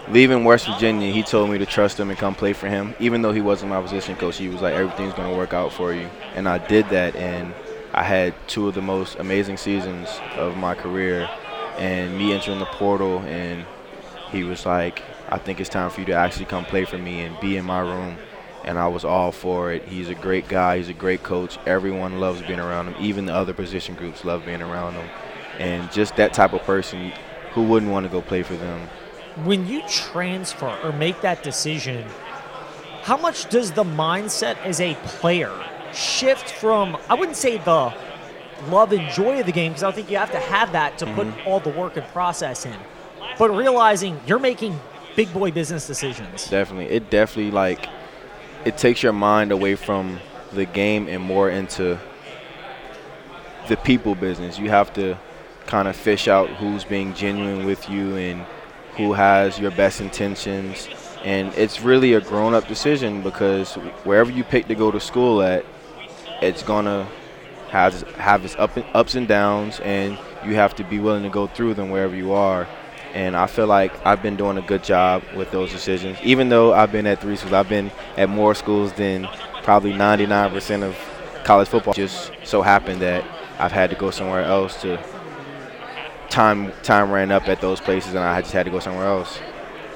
leaving 0.10 0.44
West 0.44 0.68
Virginia, 0.68 1.12
he 1.12 1.24
told 1.24 1.50
me 1.50 1.58
to 1.58 1.66
trust 1.66 2.00
him 2.00 2.10
and 2.10 2.18
come 2.18 2.36
play 2.36 2.54
for 2.54 2.68
him. 2.68 2.96
Even 3.00 3.22
though 3.22 3.32
he 3.32 3.42
wasn't 3.42 3.70
my 3.70 3.82
position 3.82 4.16
coach, 4.16 4.38
he 4.38 4.50
was 4.50 4.62
like, 4.62 4.74
everything's 4.74 5.14
going 5.14 5.30
to 5.30 5.38
work 5.38 5.54
out 5.54 5.72
for 5.72 5.94
you. 5.94 6.08
And 6.36 6.48
I 6.48 6.58
did 6.58 6.90
that, 6.90 7.16
and 7.16 7.54
I 7.94 8.04
had 8.04 8.34
two 8.48 8.68
of 8.68 8.76
the 8.76 8.82
most 8.82 9.18
amazing 9.20 9.58
seasons 9.58 10.10
of 10.36 10.58
my 10.58 10.76
career. 10.76 11.30
And 11.78 12.18
me 12.18 12.34
entering 12.34 12.60
the 12.60 12.66
portal, 12.66 13.20
and 13.20 13.66
he 14.32 14.44
was 14.44 14.66
like, 14.66 15.02
I 15.30 15.38
think 15.38 15.60
it's 15.60 15.70
time 15.70 15.90
for 15.90 16.02
you 16.02 16.06
to 16.08 16.14
actually 16.14 16.46
come 16.46 16.66
play 16.66 16.86
for 16.86 16.98
me 16.98 17.22
and 17.22 17.40
be 17.40 17.58
in 17.58 17.66
my 17.66 17.80
room 17.80 18.18
and 18.64 18.78
I 18.78 18.88
was 18.88 19.04
all 19.04 19.32
for 19.32 19.72
it. 19.72 19.88
He's 19.88 20.10
a 20.10 20.16
great 20.16 20.48
guy. 20.48 20.78
He's 20.78 20.90
a 20.90 20.94
great 20.94 21.24
coach. 21.24 21.58
Everyone 21.66 22.20
loves 22.20 22.42
being 22.42 22.60
around 22.60 22.88
him. 22.88 22.96
Even 23.00 23.26
the 23.26 23.34
other 23.34 23.54
position 23.54 23.96
groups 23.96 24.24
love 24.24 24.46
being 24.46 24.62
around 24.62 24.94
him. 24.94 25.10
And 25.60 25.92
just 25.92 26.16
that 26.16 26.34
type 26.34 26.54
of 26.54 26.62
person, 26.64 27.12
who 27.52 27.64
wouldn't 27.64 27.92
want 27.92 28.06
to 28.06 28.12
go 28.12 28.22
play 28.22 28.42
for 28.44 28.56
them? 28.56 28.90
When 29.44 29.68
you 29.68 29.82
transfer 29.88 30.78
or 30.84 30.92
make 30.92 31.22
that 31.22 31.42
decision, 31.44 32.06
how 33.02 33.18
much 33.18 33.50
does 33.50 33.72
the 33.72 33.84
mindset 33.84 34.58
as 34.64 34.80
a 34.80 34.94
player 35.06 35.52
shift 35.94 36.52
from, 36.52 36.98
I 37.10 37.16
wouldn't 37.16 37.38
say 37.38 37.58
the 37.58 37.94
love 38.70 38.92
and 38.94 39.12
joy 39.12 39.40
of 39.40 39.46
the 39.46 39.52
game, 39.52 39.72
because 39.72 39.84
I 39.84 39.92
think 39.92 40.10
you 40.10 40.18
have 40.18 40.32
to 40.32 40.40
have 40.40 40.72
that 40.72 40.98
to 41.00 41.06
mm-hmm. 41.06 41.32
put 41.32 41.48
all 41.48 41.60
the 41.60 41.72
work 41.72 41.98
and 41.98 42.06
process 42.08 42.66
in, 42.66 42.78
but 43.38 43.50
realizing 43.50 44.20
you're 44.26 44.40
making 44.40 44.80
big 45.16 45.34
boy 45.34 45.52
business 45.52 45.86
decisions. 45.86 46.48
Definitely. 46.50 46.96
It 46.96 47.10
definitely, 47.10 47.52
like, 47.52 47.88
it 48.66 48.78
takes 48.78 49.04
your 49.04 49.14
mind 49.14 49.52
away 49.52 49.76
from 49.76 50.20
the 50.54 50.66
game 50.66 51.08
and 51.08 51.22
more 51.22 51.50
into 51.50 52.00
the 53.68 53.78
people 53.78 54.16
business. 54.16 54.58
You 54.58 54.70
have 54.70 54.94
to 54.94 55.18
kind 55.66 55.88
of 55.88 55.96
fish 55.96 56.28
out 56.28 56.50
who's 56.50 56.84
being 56.84 57.14
genuine 57.14 57.66
with 57.66 57.90
you 57.90 58.16
and 58.16 58.46
who 58.98 59.14
has 59.14 59.60
your 59.60 59.72
best 59.72 60.02
intentions. 60.02 60.88
And 61.24 61.54
it's 61.56 61.82
really 61.82 62.14
a 62.14 62.22
grown 62.22 62.54
up 62.54 62.68
decision 62.68 63.22
because 63.22 63.76
wherever 64.04 64.32
you 64.32 64.44
pick 64.44 64.68
to 64.68 64.76
go 64.76 64.92
to 64.92 65.00
school 65.00 65.42
at, 65.42 65.66
it's 66.42 66.64
going 66.64 66.86
to 66.86 67.08
have, 67.70 68.02
have 68.18 68.44
its 68.44 68.56
up 68.56 68.76
and, 68.76 68.86
ups 68.94 69.16
and 69.16 69.28
downs, 69.28 69.80
and 69.80 70.18
you 70.46 70.56
have 70.56 70.76
to 70.76 70.84
be 70.84 71.00
willing 71.00 71.24
to 71.24 71.30
go 71.30 71.48
through 71.48 71.74
them 71.74 71.90
wherever 71.90 72.16
you 72.16 72.34
are. 72.34 72.68
And 73.14 73.36
I 73.36 73.48
feel 73.48 73.68
like 73.68 73.94
I've 74.06 74.22
been 74.22 74.36
doing 74.36 74.58
a 74.58 74.62
good 74.62 74.84
job 74.84 75.24
with 75.36 75.52
those 75.52 75.72
decisions. 75.72 76.18
Even 76.24 76.50
though 76.50 76.74
I've 76.74 76.92
been 76.92 77.06
at 77.06 77.22
three 77.22 77.36
schools, 77.36 77.54
I've 77.54 77.70
been 77.70 77.92
at 78.18 78.28
more 78.28 78.56
schools 78.56 78.92
than 78.94 79.28
probably 79.62 79.94
99% 79.94 80.84
of 80.84 80.98
college 81.44 81.68
football. 81.68 81.94
Just 81.94 82.32
so 82.44 82.62
happened 82.62 83.02
that 83.02 83.24
I've 83.60 83.72
had 83.72 83.92
to 83.92 83.96
go 83.96 84.12
somewhere 84.12 84.44
else 84.44 84.82
to 84.82 84.98
time 86.34 86.72
time 86.82 87.12
ran 87.12 87.32
up 87.32 87.48
at 87.48 87.62
those 87.62 87.80
places, 87.80 88.16
and 88.16 88.20
I 88.20 88.42
just 88.42 88.54
had 88.54 88.64
to 88.64 88.72
go 88.72 88.80
somewhere 88.80 89.06
else. 89.06 89.40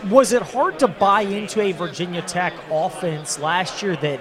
Was 0.10 0.32
it 0.32 0.44
hard 0.44 0.77
to 0.79 0.88
buy 0.88 1.22
into 1.22 1.60
a 1.60 1.72
Virginia 1.72 2.22
Tech 2.22 2.53
offense 2.72 3.39
last 3.39 3.82
year 3.82 3.96
that 3.98 4.20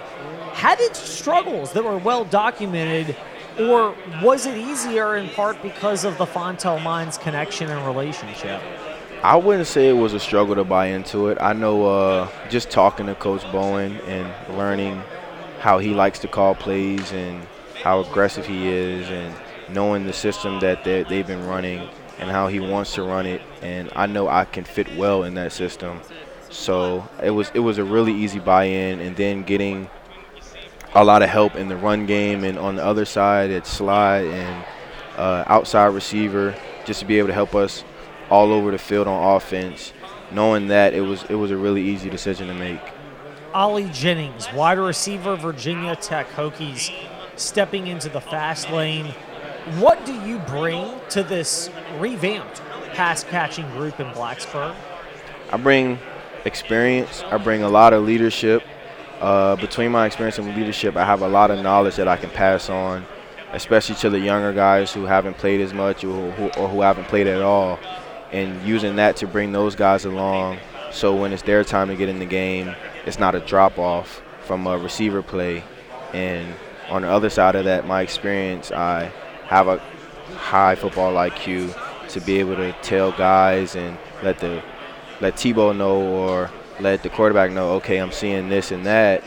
had 0.54 0.80
its 0.80 0.98
struggles 0.98 1.72
that 1.74 1.84
were 1.84 1.98
well 1.98 2.24
documented, 2.24 3.14
or 3.60 3.94
was 4.22 4.46
it 4.46 4.56
easier 4.56 5.16
in 5.16 5.28
part 5.28 5.60
because 5.62 6.04
of 6.04 6.16
the 6.16 6.24
Fontel 6.24 6.82
Mines 6.82 7.18
connection 7.18 7.70
and 7.70 7.86
relationship? 7.86 8.62
I 9.22 9.36
wouldn't 9.36 9.66
say 9.66 9.88
it 9.88 9.92
was 9.92 10.14
a 10.14 10.20
struggle 10.20 10.54
to 10.54 10.64
buy 10.64 10.86
into 10.86 11.28
it. 11.28 11.36
I 11.40 11.52
know 11.52 11.86
uh, 11.86 12.30
just 12.48 12.70
talking 12.70 13.06
to 13.06 13.14
Coach 13.14 13.42
Bowen 13.52 13.96
and 14.06 14.56
learning 14.56 15.02
how 15.60 15.78
he 15.78 15.90
likes 15.90 16.18
to 16.20 16.28
call 16.28 16.54
plays 16.54 17.12
and 17.12 17.46
how 17.82 18.00
aggressive 18.00 18.46
he 18.46 18.68
is, 18.68 19.10
and 19.10 19.34
knowing 19.68 20.06
the 20.06 20.12
system 20.14 20.60
that 20.60 20.82
they've 20.84 21.26
been 21.26 21.46
running 21.46 21.86
and 22.18 22.30
how 22.30 22.48
he 22.48 22.60
wants 22.60 22.94
to 22.94 23.02
run 23.02 23.26
it, 23.26 23.42
and 23.62 23.90
I 23.94 24.06
know 24.06 24.28
I 24.28 24.44
can 24.44 24.64
fit 24.64 24.96
well 24.96 25.24
in 25.24 25.34
that 25.34 25.52
system. 25.52 26.00
So 26.50 27.08
it 27.22 27.30
was 27.30 27.50
it 27.54 27.60
was 27.60 27.78
a 27.78 27.84
really 27.84 28.12
easy 28.12 28.38
buy-in, 28.38 29.00
and 29.00 29.16
then 29.16 29.42
getting 29.42 29.88
a 30.94 31.04
lot 31.04 31.22
of 31.22 31.28
help 31.28 31.56
in 31.56 31.68
the 31.68 31.76
run 31.76 32.06
game, 32.06 32.44
and 32.44 32.58
on 32.58 32.76
the 32.76 32.84
other 32.84 33.04
side, 33.04 33.50
it's 33.50 33.68
slide 33.70 34.24
and 34.24 34.64
uh, 35.16 35.44
outside 35.46 35.86
receiver, 35.86 36.54
just 36.84 37.00
to 37.00 37.06
be 37.06 37.18
able 37.18 37.28
to 37.28 37.34
help 37.34 37.54
us 37.54 37.84
all 38.30 38.52
over 38.52 38.70
the 38.70 38.78
field 38.78 39.06
on 39.06 39.36
offense. 39.36 39.92
Knowing 40.32 40.68
that 40.68 40.94
it 40.94 41.02
was 41.02 41.24
it 41.24 41.34
was 41.34 41.50
a 41.50 41.56
really 41.56 41.82
easy 41.82 42.10
decision 42.10 42.48
to 42.48 42.54
make. 42.54 42.80
Ali 43.54 43.88
Jennings, 43.90 44.52
wide 44.52 44.78
receiver, 44.78 45.36
Virginia 45.36 45.94
Tech 45.96 46.28
Hokies, 46.30 46.90
stepping 47.36 47.86
into 47.86 48.08
the 48.08 48.20
fast 48.20 48.70
lane 48.70 49.14
what 49.80 50.04
do 50.06 50.14
you 50.20 50.38
bring 50.40 50.92
to 51.10 51.22
this 51.22 51.70
revamped 51.98 52.60
pass 52.92 53.24
catching 53.24 53.68
group 53.72 53.98
in 53.98 54.06
Blacksburg? 54.08 54.74
I 55.50 55.56
bring 55.56 55.98
experience. 56.44 57.22
I 57.24 57.38
bring 57.38 57.62
a 57.62 57.68
lot 57.68 57.92
of 57.92 58.04
leadership. 58.04 58.62
Uh, 59.20 59.56
between 59.56 59.90
my 59.90 60.06
experience 60.06 60.38
and 60.38 60.54
leadership, 60.56 60.96
I 60.96 61.04
have 61.04 61.22
a 61.22 61.28
lot 61.28 61.50
of 61.50 61.62
knowledge 61.62 61.96
that 61.96 62.06
I 62.06 62.16
can 62.16 62.30
pass 62.30 62.70
on, 62.70 63.04
especially 63.52 63.96
to 63.96 64.10
the 64.10 64.20
younger 64.20 64.52
guys 64.52 64.92
who 64.92 65.04
haven't 65.04 65.38
played 65.38 65.60
as 65.60 65.72
much 65.72 66.04
or 66.04 66.30
who, 66.32 66.44
or 66.60 66.68
who 66.68 66.82
haven't 66.82 67.08
played 67.08 67.26
at 67.26 67.42
all, 67.42 67.78
and 68.30 68.62
using 68.62 68.96
that 68.96 69.16
to 69.16 69.26
bring 69.26 69.52
those 69.52 69.74
guys 69.74 70.04
along. 70.04 70.58
So 70.92 71.16
when 71.16 71.32
it's 71.32 71.42
their 71.42 71.64
time 71.64 71.88
to 71.88 71.96
get 71.96 72.08
in 72.08 72.18
the 72.18 72.26
game, 72.26 72.74
it's 73.04 73.18
not 73.18 73.34
a 73.34 73.40
drop 73.40 73.78
off 73.78 74.22
from 74.42 74.66
a 74.66 74.78
receiver 74.78 75.22
play. 75.22 75.64
And 76.12 76.54
on 76.88 77.02
the 77.02 77.08
other 77.08 77.30
side 77.30 77.56
of 77.56 77.64
that, 77.64 77.86
my 77.86 78.02
experience, 78.02 78.70
I 78.70 79.12
have 79.46 79.68
a 79.68 79.78
high 80.36 80.74
football 80.74 81.14
IQ 81.14 81.74
to 82.08 82.20
be 82.20 82.38
able 82.38 82.56
to 82.56 82.72
tell 82.82 83.12
guys 83.12 83.76
and 83.76 83.98
let 84.22 84.38
the 84.38 84.62
let 85.20 85.34
Tebow 85.34 85.74
know 85.76 86.00
or 86.00 86.50
let 86.80 87.02
the 87.02 87.08
quarterback 87.08 87.50
know, 87.52 87.72
okay, 87.74 87.98
I'm 87.98 88.12
seeing 88.12 88.48
this 88.48 88.70
and 88.70 88.84
that. 88.86 89.24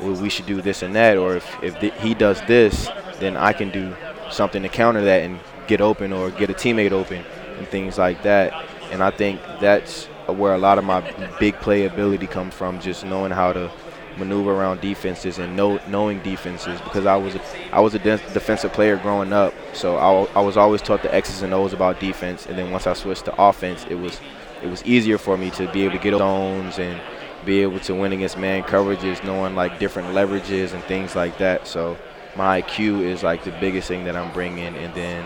Well, 0.00 0.14
we 0.20 0.28
should 0.28 0.46
do 0.46 0.62
this 0.62 0.82
and 0.82 0.94
that. 0.94 1.16
Or 1.16 1.36
if, 1.36 1.62
if 1.62 1.78
th- 1.80 1.94
he 2.00 2.14
does 2.14 2.40
this, 2.42 2.88
then 3.18 3.36
I 3.36 3.52
can 3.52 3.70
do 3.70 3.94
something 4.30 4.62
to 4.62 4.68
counter 4.68 5.02
that 5.04 5.22
and 5.22 5.40
get 5.66 5.80
open 5.80 6.12
or 6.12 6.30
get 6.30 6.50
a 6.50 6.54
teammate 6.54 6.92
open 6.92 7.24
and 7.58 7.66
things 7.68 7.98
like 7.98 8.22
that. 8.22 8.52
And 8.90 9.02
I 9.02 9.10
think 9.10 9.40
that's 9.60 10.06
where 10.26 10.54
a 10.54 10.58
lot 10.58 10.78
of 10.78 10.84
my 10.84 11.00
big 11.40 11.54
play 11.56 11.86
ability 11.86 12.26
comes 12.26 12.54
from, 12.54 12.80
just 12.80 13.04
knowing 13.04 13.32
how 13.32 13.52
to 13.52 13.70
maneuver 14.18 14.52
around 14.52 14.80
defenses 14.80 15.38
and 15.38 15.56
know, 15.56 15.80
knowing 15.88 16.20
defenses 16.22 16.80
because 16.82 17.06
I 17.06 17.16
was 17.16 17.34
a, 17.34 17.40
I 17.74 17.80
was 17.80 17.94
a 17.94 17.98
de- 17.98 18.18
defensive 18.32 18.72
player 18.72 18.96
growing 18.96 19.32
up, 19.32 19.54
so 19.72 19.96
I, 19.96 20.38
I 20.38 20.42
was 20.42 20.56
always 20.56 20.82
taught 20.82 21.02
the 21.02 21.14
X's 21.14 21.42
and 21.42 21.52
O's 21.54 21.72
about 21.72 22.00
defense. 22.00 22.46
And 22.46 22.58
then 22.58 22.70
once 22.70 22.86
I 22.86 22.92
switched 22.92 23.24
to 23.26 23.42
offense, 23.42 23.84
it 23.88 23.96
was 23.96 24.20
it 24.62 24.68
was 24.68 24.84
easier 24.84 25.18
for 25.18 25.36
me 25.36 25.50
to 25.52 25.70
be 25.72 25.82
able 25.84 25.96
to 25.96 26.02
get 26.02 26.16
zones 26.16 26.78
and 26.78 27.00
be 27.44 27.60
able 27.60 27.80
to 27.80 27.94
win 27.94 28.12
against 28.12 28.38
man 28.38 28.62
coverages, 28.62 29.22
knowing 29.24 29.54
like 29.56 29.78
different 29.78 30.08
leverages 30.08 30.72
and 30.72 30.82
things 30.84 31.16
like 31.16 31.38
that. 31.38 31.66
So 31.66 31.96
my 32.36 32.62
IQ 32.62 33.00
is 33.00 33.22
like 33.22 33.44
the 33.44 33.50
biggest 33.52 33.88
thing 33.88 34.04
that 34.04 34.16
I'm 34.16 34.32
bringing, 34.32 34.76
and 34.76 34.94
then 34.94 35.24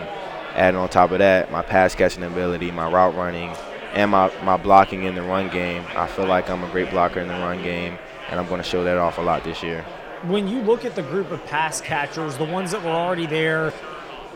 adding 0.55 0.79
on 0.79 0.89
top 0.89 1.11
of 1.11 1.19
that, 1.19 1.51
my 1.51 1.61
pass 1.61 1.93
catching 1.93 2.23
ability, 2.23 2.71
my 2.71 2.89
route 2.89 3.15
running, 3.15 3.55
and 3.93 4.11
my, 4.11 4.31
my 4.43 4.57
blocking 4.57 5.03
in 5.03 5.15
the 5.15 5.21
run 5.21 5.49
game. 5.49 5.83
I 5.95 6.07
feel 6.07 6.25
like 6.25 6.49
I'm 6.49 6.63
a 6.63 6.69
great 6.69 6.89
blocker 6.89 7.19
in 7.19 7.27
the 7.27 7.35
run 7.35 7.61
game 7.61 7.97
and 8.29 8.39
I'm 8.39 8.47
going 8.47 8.61
to 8.61 8.67
show 8.67 8.83
that 8.83 8.97
off 8.97 9.17
a 9.17 9.21
lot 9.21 9.43
this 9.43 9.63
year. 9.63 9.83
When 10.23 10.47
you 10.47 10.61
look 10.61 10.85
at 10.85 10.95
the 10.95 11.03
group 11.03 11.31
of 11.31 11.45
pass 11.45 11.79
catchers, 11.79 12.37
the 12.37 12.45
ones 12.45 12.71
that 12.71 12.83
were 12.83 12.89
already 12.89 13.27
there, 13.27 13.73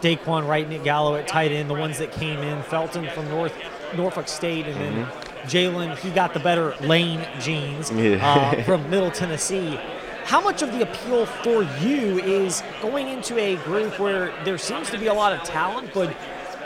Dae'Quan 0.01 0.47
Wright, 0.47 0.67
Nick 0.67 0.83
Gallo 0.83 1.15
at 1.15 1.27
tight 1.27 1.51
end, 1.51 1.69
the 1.69 1.75
ones 1.75 1.97
that 1.99 2.11
came 2.11 2.39
in, 2.39 2.61
Felton 2.63 3.07
from 3.09 3.27
North 3.29 3.53
Norfolk 3.95 4.27
State, 4.27 4.67
and 4.67 4.79
then 4.79 5.05
mm-hmm. 5.05 5.47
Jalen, 5.47 5.97
he 5.97 6.11
got 6.11 6.33
the 6.33 6.39
better 6.39 6.75
lane 6.81 7.27
genes 7.39 7.91
yeah. 7.91 8.55
uh, 8.55 8.63
from 8.63 8.89
Middle 8.89 9.11
Tennessee. 9.11 9.79
How 10.23 10.39
much 10.39 10.61
of 10.61 10.71
the 10.71 10.83
appeal 10.83 11.25
for 11.25 11.63
you 11.83 12.19
is 12.19 12.63
going 12.81 13.07
into 13.07 13.37
a 13.37 13.57
group 13.57 13.99
where 13.99 14.33
there 14.45 14.57
seems 14.57 14.89
to 14.91 14.97
be 14.97 15.07
a 15.07 15.13
lot 15.13 15.33
of 15.33 15.43
talent, 15.43 15.91
but 15.93 16.15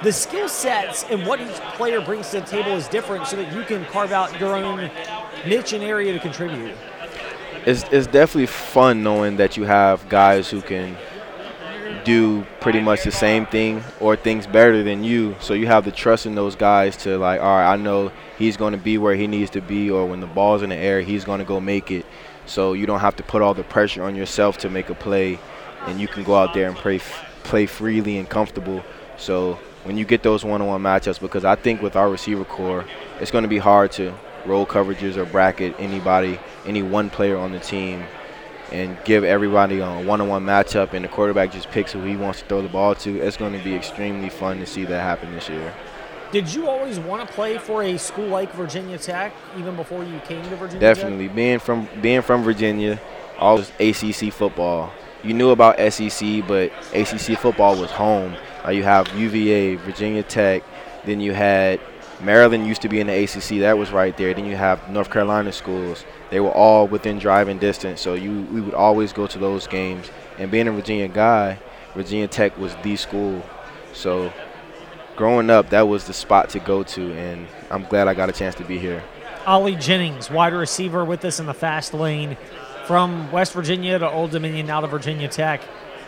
the 0.04 0.12
skill 0.12 0.50
sets 0.50 1.04
and 1.10 1.26
what 1.26 1.40
each 1.40 1.56
player 1.76 2.02
brings 2.02 2.30
to 2.30 2.42
the 2.42 2.46
table 2.46 2.74
is 2.74 2.88
different 2.90 3.28
so 3.28 3.38
that 3.38 3.52
you 3.54 3.64
can 3.64 3.86
carve 3.86 4.12
out 4.12 4.40
your 4.40 4.56
own 4.56 4.92
niche 5.48 5.74
and 5.74 5.84
area 5.84 6.14
to 6.14 6.20
contribute? 6.20 6.76
It's 7.66 7.84
it's 7.92 8.08
definitely 8.08 8.46
fun 8.46 9.02
knowing 9.02 9.38
that 9.38 9.58
you 9.58 9.64
have 9.64 10.08
guys 10.08 10.50
who 10.50 10.62
can 10.62 10.96
do 12.04 12.46
pretty 12.62 12.80
much 12.80 13.04
the 13.04 13.12
same 13.12 13.48
thing 13.48 13.84
or 14.00 14.16
things 14.16 14.46
better 14.46 14.84
than 14.84 15.04
you. 15.04 15.36
So 15.40 15.56
you 15.56 15.66
have 15.66 15.84
the 15.84 15.92
trust 15.92 16.28
in 16.28 16.36
those 16.36 16.56
guys 16.56 16.96
to 16.98 17.18
like, 17.18 17.42
all 17.42 17.58
right, 17.58 17.74
I 17.74 17.76
know 17.76 18.12
he's 18.38 18.56
going 18.56 18.74
to 18.74 18.78
be 18.78 19.00
where 19.00 19.16
he 19.16 19.26
needs 19.26 19.50
to 19.52 19.62
be, 19.62 19.90
or 19.90 20.06
when 20.06 20.20
the 20.20 20.28
ball's 20.28 20.62
in 20.62 20.70
the 20.70 20.76
air, 20.76 21.02
he's 21.02 21.26
going 21.26 21.40
to 21.40 21.46
go 21.46 21.60
make 21.60 21.90
it. 21.90 22.06
So 22.46 22.74
you 22.74 22.86
don't 22.86 23.00
have 23.00 23.16
to 23.16 23.24
put 23.24 23.42
all 23.42 23.56
the 23.56 23.64
pressure 23.64 24.04
on 24.04 24.16
yourself 24.16 24.60
to 24.60 24.70
make 24.70 24.90
a 24.92 24.96
play, 24.96 25.40
and 25.88 26.00
you 26.00 26.08
can 26.08 26.24
go 26.24 26.36
out 26.36 26.54
there 26.54 26.68
and 26.68 26.78
play 26.78 27.00
play 27.44 27.66
freely 27.66 28.18
and 28.18 28.30
comfortable. 28.30 28.84
So 29.18 29.60
when 29.84 29.98
you 29.98 30.06
get 30.06 30.22
those 30.22 30.46
one-on-one 30.46 30.82
matchups, 30.82 31.20
because 31.20 31.46
I 31.46 31.56
think 31.56 31.82
with 31.82 31.96
our 31.96 32.10
receiver 32.10 32.46
corps, 32.46 32.86
it's 33.20 33.32
going 33.32 33.44
to 33.44 33.48
be 33.48 33.58
hard 33.58 33.92
to 33.94 34.14
roll 34.46 34.66
coverages 34.66 35.18
or 35.18 35.26
bracket 35.26 35.76
anybody, 35.80 36.40
any 36.66 36.84
one 36.84 37.10
player 37.10 37.38
on 37.38 37.52
the 37.52 37.60
team, 37.60 38.04
and 38.72 38.98
give 39.06 39.24
everybody 39.24 39.80
a 39.80 40.02
one-on-one 40.02 40.46
matchup, 40.46 40.94
and 40.94 41.06
the 41.06 41.10
quarterback 41.10 41.52
just 41.52 41.70
picks 41.70 41.92
who 41.92 42.02
he 42.04 42.16
wants 42.16 42.42
to 42.42 42.46
throw 42.48 42.62
the 42.62 42.70
ball 42.70 42.96
to. 42.96 43.20
It's 43.20 43.38
going 43.38 43.54
to 43.54 43.64
be 43.64 43.76
extremely 43.76 44.30
fun 44.30 44.60
to 44.60 44.66
see 44.66 44.86
that 44.86 45.02
happen 45.02 45.34
this 45.34 45.50
year. 45.50 45.74
Did 46.32 46.54
you 46.54 46.68
always 46.68 47.00
want 47.00 47.26
to 47.26 47.34
play 47.34 47.58
for 47.58 47.84
a 47.84 47.98
school 47.98 48.28
like 48.28 48.52
Virginia 48.54 48.98
Tech 48.98 49.34
even 49.58 49.76
before 49.76 50.04
you 50.04 50.20
came 50.22 50.44
to 50.50 50.56
Virginia 50.56 50.80
Definitely. 50.80 51.28
Tech? 51.28 51.36
Being 51.36 51.60
from 51.60 51.88
being 52.02 52.22
from 52.22 52.44
Virginia, 52.44 53.00
all 53.38 53.60
ACC 53.80 54.34
football. 54.34 54.92
You 55.24 55.34
knew 55.34 55.52
about 55.52 55.78
SEC, 55.94 56.46
but 56.48 56.72
ACC 56.94 57.38
football 57.38 57.80
was 57.80 57.90
home. 57.92 58.36
Uh, 58.66 58.72
you 58.72 58.84
have 58.84 59.08
UVA, 59.16 59.76
Virginia 59.76 60.24
Tech, 60.24 60.64
then 61.06 61.20
you 61.20 61.34
had 61.34 61.80
Maryland 62.22 62.66
used 62.66 62.82
to 62.82 62.90
be 62.90 63.00
in 63.00 63.08
the 63.08 63.24
ACC. 63.24 63.60
That 63.60 63.78
was 63.78 63.92
right 63.92 64.16
there. 64.18 64.34
Then 64.34 64.46
you 64.46 64.56
have 64.56 64.90
North 64.90 65.12
Carolina 65.12 65.52
schools. 65.52 66.06
They 66.30 66.40
were 66.40 66.52
all 66.52 66.88
within 66.88 67.20
driving 67.20 67.60
distance. 67.60 68.02
So 68.02 68.14
you 68.14 68.42
we 68.52 68.62
would 68.62 68.74
always 68.74 69.14
go 69.14 69.28
to 69.28 69.38
those 69.38 69.68
games. 69.68 70.10
And 70.38 70.50
being 70.50 70.68
a 70.68 70.72
Virginia 70.72 71.08
guy, 71.08 71.60
Virginia 71.94 72.28
Tech 72.28 72.58
was 72.58 72.76
the 72.84 72.96
school. 72.96 73.44
So 73.94 74.32
growing 75.16 75.50
up, 75.50 75.70
that 75.70 75.88
was 75.88 76.06
the 76.06 76.14
spot 76.14 76.50
to 76.52 76.60
go 76.60 76.84
to. 76.84 77.14
And 77.14 77.48
I'm 77.70 77.84
glad 77.86 78.08
I 78.08 78.14
got 78.14 78.30
a 78.30 78.34
chance 78.34 78.56
to 78.56 78.64
be 78.64 78.78
here. 78.78 79.04
Ali 79.46 79.76
Jennings, 79.76 80.32
wide 80.32 80.54
receiver, 80.54 81.06
with 81.06 81.24
us 81.24 81.40
in 81.40 81.46
the 81.46 81.54
fast 81.54 81.94
lane 81.94 82.38
from 82.86 83.32
West 83.32 83.54
Virginia 83.54 84.00
to 84.00 84.10
Old 84.10 84.32
Dominion, 84.32 84.68
now 84.68 84.82
to 84.82 84.88
Virginia 84.88 85.28
Tech. 85.28 85.62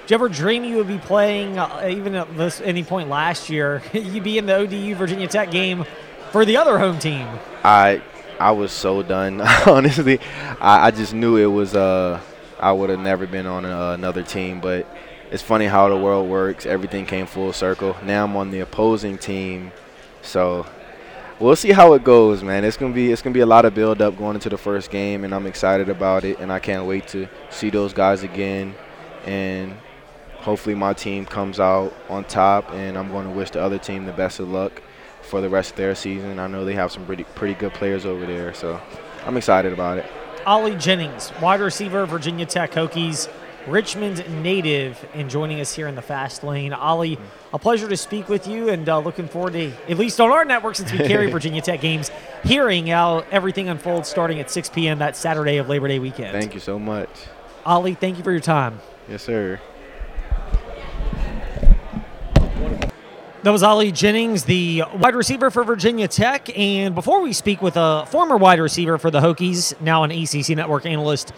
You 0.09 0.13
ever 0.13 0.29
dream 0.29 0.63
you 0.63 0.77
would 0.77 0.87
be 0.87 0.99
playing, 0.99 1.59
uh, 1.59 1.85
even 1.89 2.15
at 2.15 2.37
this, 2.37 2.61
any 2.61 2.81
point 2.81 3.09
last 3.09 3.49
year, 3.49 3.81
you'd 3.93 4.23
be 4.23 4.37
in 4.37 4.45
the 4.45 4.55
ODU 4.55 4.95
Virginia 4.95 5.27
Tech 5.27 5.51
game 5.51 5.83
for 6.31 6.45
the 6.45 6.55
other 6.55 6.79
home 6.79 6.97
team? 6.97 7.27
I 7.61 8.01
I 8.39 8.51
was 8.51 8.71
so 8.71 9.03
done. 9.03 9.41
Honestly, 9.65 10.19
I, 10.61 10.87
I, 10.87 10.91
just 10.91 11.13
knew 11.13 11.35
it 11.35 11.47
was. 11.47 11.75
Uh, 11.75 12.21
I 12.57 12.71
would 12.71 12.89
have 12.89 13.01
never 13.01 13.27
been 13.27 13.45
on 13.47 13.65
a, 13.65 13.91
another 13.91 14.23
team, 14.23 14.61
but 14.61 14.87
it's 15.29 15.43
funny 15.43 15.65
how 15.65 15.89
the 15.89 15.97
world 15.97 16.29
works. 16.29 16.65
Everything 16.65 17.05
came 17.05 17.25
full 17.25 17.51
circle. 17.51 17.97
Now 18.01 18.23
I'm 18.23 18.37
on 18.37 18.49
the 18.49 18.61
opposing 18.61 19.17
team, 19.17 19.73
so 20.21 20.65
we'll 21.37 21.57
see 21.57 21.71
how 21.71 21.93
it 21.95 22.05
goes, 22.05 22.43
man. 22.43 22.63
It's 22.63 22.77
gonna 22.77 22.93
be 22.93 23.11
it's 23.11 23.21
gonna 23.21 23.33
be 23.33 23.41
a 23.41 23.45
lot 23.45 23.65
of 23.65 23.75
build 23.75 24.01
up 24.01 24.17
going 24.17 24.35
into 24.35 24.47
the 24.47 24.57
first 24.57 24.89
game, 24.89 25.25
and 25.25 25.35
I'm 25.35 25.47
excited 25.47 25.89
about 25.89 26.23
it, 26.23 26.39
and 26.39 26.49
I 26.49 26.59
can't 26.59 26.85
wait 26.85 27.09
to 27.09 27.27
see 27.49 27.69
those 27.69 27.91
guys 27.91 28.23
again, 28.23 28.73
and 29.25 29.75
hopefully 30.39 30.75
my 30.75 30.93
team 30.93 31.25
comes 31.25 31.59
out 31.59 31.93
on 32.09 32.23
top, 32.25 32.71
and 32.71 32.97
I'm 32.97 33.09
going 33.09 33.25
to 33.25 33.33
wish 33.33 33.51
the 33.51 33.61
other 33.61 33.77
team 33.77 34.05
the 34.05 34.13
best 34.13 34.39
of 34.39 34.49
luck 34.49 34.81
for 35.21 35.41
the 35.41 35.49
rest 35.49 35.71
of 35.71 35.77
their 35.77 35.95
season. 35.95 36.39
I 36.39 36.47
know 36.47 36.65
they 36.65 36.75
have 36.75 36.91
some 36.91 37.05
pretty 37.05 37.23
pretty 37.23 37.53
good 37.53 37.73
players 37.73 38.05
over 38.05 38.25
there, 38.25 38.53
so 38.53 38.79
I'm 39.25 39.37
excited 39.37 39.73
about 39.73 39.97
it. 39.97 40.05
Ali 40.45 40.75
Jennings, 40.75 41.31
wide 41.41 41.59
receiver, 41.59 42.05
Virginia 42.05 42.45
Tech 42.45 42.71
Hokies. 42.71 43.29
Richmond 43.67 44.23
native 44.41 45.05
and 45.13 45.29
joining 45.29 45.59
us 45.59 45.75
here 45.75 45.87
in 45.87 45.95
the 45.95 46.01
fast 46.01 46.43
lane. 46.43 46.71
Ali, 46.71 47.19
a 47.53 47.59
pleasure 47.59 47.87
to 47.87 47.97
speak 47.97 48.29
with 48.29 48.47
you 48.47 48.69
and 48.69 48.87
uh, 48.87 48.99
looking 48.99 49.27
forward 49.27 49.53
to, 49.53 49.71
at 49.89 49.97
least 49.97 50.21
on 50.21 50.31
our 50.31 50.45
network 50.45 50.75
since 50.75 50.91
we 50.91 50.99
carry 50.99 51.29
Virginia 51.31 51.61
Tech 51.61 51.81
games, 51.81 52.09
hearing 52.43 52.87
how 52.87 53.25
everything 53.29 53.67
unfolds 53.67 54.07
starting 54.07 54.39
at 54.39 54.49
6 54.49 54.69
p.m. 54.69 54.99
that 54.99 55.17
Saturday 55.17 55.57
of 55.57 55.67
Labor 55.67 55.89
Day 55.89 55.99
weekend. 55.99 56.31
Thank 56.31 56.53
you 56.53 56.61
so 56.61 56.79
much. 56.79 57.09
Ali, 57.65 57.93
thank 57.93 58.17
you 58.17 58.23
for 58.23 58.31
your 58.31 58.39
time. 58.39 58.79
Yes, 59.09 59.23
sir. 59.23 59.59
That 63.47 63.53
was 63.53 63.63
Ali 63.63 63.93
Jennings, 63.93 64.43
the 64.43 64.83
wide 64.95 65.15
receiver 65.15 65.49
for 65.49 65.63
Virginia 65.63 66.09
Tech. 66.09 66.49
And 66.59 66.93
before 66.93 67.21
we 67.21 67.31
speak 67.31 67.61
with 67.61 67.77
a 67.77 68.05
former 68.07 68.35
wide 68.35 68.59
receiver 68.59 68.97
for 68.97 69.09
the 69.09 69.21
Hokies, 69.21 69.79
now 69.79 70.03
an 70.03 70.11
ACC 70.11 70.49
network 70.49 70.85
analyst, 70.85 71.31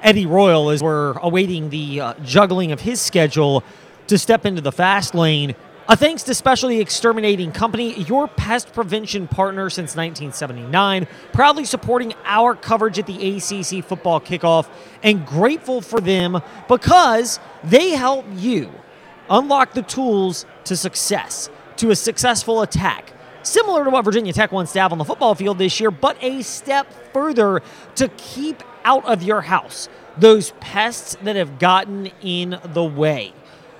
Eddie 0.00 0.24
Royal, 0.24 0.70
as 0.70 0.82
we're 0.82 1.18
awaiting 1.18 1.68
the 1.68 2.00
uh, 2.00 2.14
juggling 2.24 2.72
of 2.72 2.80
his 2.80 2.98
schedule 2.98 3.62
to 4.06 4.16
step 4.16 4.46
into 4.46 4.62
the 4.62 4.72
fast 4.72 5.14
lane. 5.14 5.54
A 5.86 5.98
thanks 5.98 6.22
to 6.22 6.34
Specialty 6.34 6.80
Exterminating 6.80 7.52
Company, 7.52 7.92
your 8.04 8.26
pest 8.26 8.72
prevention 8.72 9.28
partner 9.28 9.68
since 9.68 9.94
1979, 9.94 11.06
proudly 11.34 11.66
supporting 11.66 12.14
our 12.24 12.54
coverage 12.54 12.98
at 12.98 13.06
the 13.06 13.36
ACC 13.36 13.84
football 13.84 14.18
kickoff, 14.18 14.66
and 15.02 15.26
grateful 15.26 15.82
for 15.82 16.00
them 16.00 16.40
because 16.68 17.38
they 17.64 17.90
help 17.90 18.24
you 18.36 18.72
unlock 19.30 19.72
the 19.72 19.82
tools 19.82 20.44
to 20.70 20.76
success, 20.76 21.50
to 21.74 21.90
a 21.90 21.96
successful 21.96 22.62
attack. 22.62 23.12
Similar 23.42 23.82
to 23.82 23.90
what 23.90 24.04
Virginia 24.04 24.32
Tech 24.32 24.52
wants 24.52 24.72
to 24.74 24.80
have 24.80 24.92
on 24.92 24.98
the 24.98 25.04
football 25.04 25.34
field 25.34 25.58
this 25.58 25.80
year, 25.80 25.90
but 25.90 26.16
a 26.22 26.42
step 26.42 26.86
further 27.12 27.60
to 27.96 28.06
keep 28.16 28.62
out 28.84 29.04
of 29.04 29.20
your 29.20 29.40
house 29.40 29.88
those 30.16 30.52
pests 30.60 31.16
that 31.22 31.34
have 31.34 31.58
gotten 31.58 32.12
in 32.22 32.60
the 32.62 32.84
way. 32.84 33.32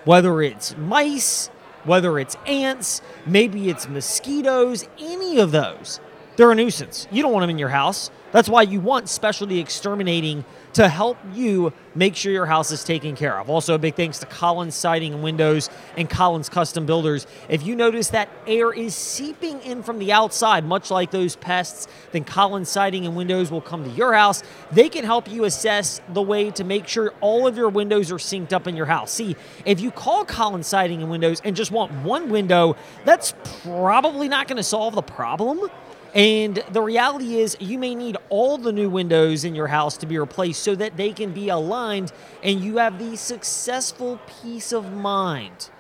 Whether 0.05 0.43
it's 0.43 0.77
mice, 0.77 1.47
whether 1.85 2.19
it's 2.19 2.37
ants, 2.45 3.03
maybe 3.25 3.71
it's 3.71 3.89
mosquitoes, 3.89 4.89
any 4.99 5.39
of 5.39 5.53
those. 5.53 6.01
They're 6.35 6.51
a 6.51 6.57
nuisance. 6.57 7.07
You 7.13 7.23
don't 7.23 7.33
want 7.33 7.45
them 7.45 7.51
in 7.51 7.59
your 7.59 7.69
house. 7.69 8.11
That's 8.33 8.49
why 8.49 8.63
you 8.63 8.81
want 8.81 9.09
specialty 9.09 9.59
exterminating 9.59 10.45
to 10.75 10.89
help 10.89 11.19
you 11.35 11.73
make 11.97 12.15
sure 12.15 12.33
your 12.33 12.47
house 12.47 12.71
is 12.71 12.85
taken 12.85 13.17
care 13.17 13.37
of. 13.39 13.51
Also, 13.51 13.75
a 13.75 13.79
big 13.79 13.97
thanks 13.97 14.19
to 14.21 14.27
Collins 14.27 14.77
Siding 14.77 15.15
and 15.15 15.23
Windows 15.23 15.69
and 15.97 16.09
Collins 16.09 16.49
Custom 16.49 16.87
Builders. 16.87 17.27
If 17.49 17.67
you 17.67 17.75
notice 17.75 18.09
that 18.11 18.29
air 18.47 18.73
is 18.73 18.95
seeping 18.95 19.61
in 19.63 19.83
from 19.83 19.99
the 19.99 20.13
outside, 20.13 20.65
much 20.65 20.91
like 20.91 21.11
those 21.11 21.35
pests, 21.35 21.89
then 22.13 22.23
Collins 22.23 22.69
Siding 22.69 23.05
and 23.05 23.17
Windows 23.17 23.51
will 23.51 23.61
come 23.61 23.83
to 23.83 23.91
your 23.91 24.15
house. 24.15 24.45
They 24.71 24.89
can 24.89 25.05
help 25.05 25.29
you 25.29 25.45
assess 25.45 26.01
the 26.11 26.23
way 26.23 26.53
to 26.53 26.63
make 26.63 26.87
sure 26.87 27.13
all 27.21 27.49
of 27.49 27.57
your 27.57 27.69
windows 27.69 28.13
are 28.13 28.17
synced 28.17 28.53
up 28.53 28.69
in 28.69 28.77
your 28.77 28.87
house. 28.87 29.11
See, 29.13 29.35
if 29.65 29.81
you 29.81 29.91
call 29.91 30.25
Collins 30.25 30.69
Siding 30.69 31.03
and 31.03 31.11
Windows 31.11 31.41
and 31.45 31.57
just 31.57 31.73
want 31.73 31.93
one 32.05 32.31
window, 32.31 32.77
that's 33.05 33.35
probably 33.65 34.29
not 34.29 34.47
going 34.47 34.57
to 34.57 34.63
solve 34.63 34.95
the 34.95 35.03
problem. 35.03 35.69
And 36.15 36.63
the 36.71 36.83
reality 36.83 37.37
is, 37.37 37.57
you 37.61 37.79
may 37.79 37.95
need 37.95 38.17
all 38.29 38.59
the 38.59 38.73
new 38.73 38.91
windows 38.91 39.45
in 39.45 39.55
your 39.55 39.69
house 39.69 39.97
to 39.99 40.07
be 40.07 40.19
replaced 40.19 40.63
so 40.63 40.75
that 40.75 40.97
they 40.97 41.13
can 41.13 41.33
be 41.33 41.49
aligned 41.49 42.13
and 42.43 42.61
you 42.61 42.79
have 42.79 42.99
the 42.99 43.17
successful 43.17 44.21
peace 44.43 44.73
of 44.73 44.93
mind, 44.93 45.71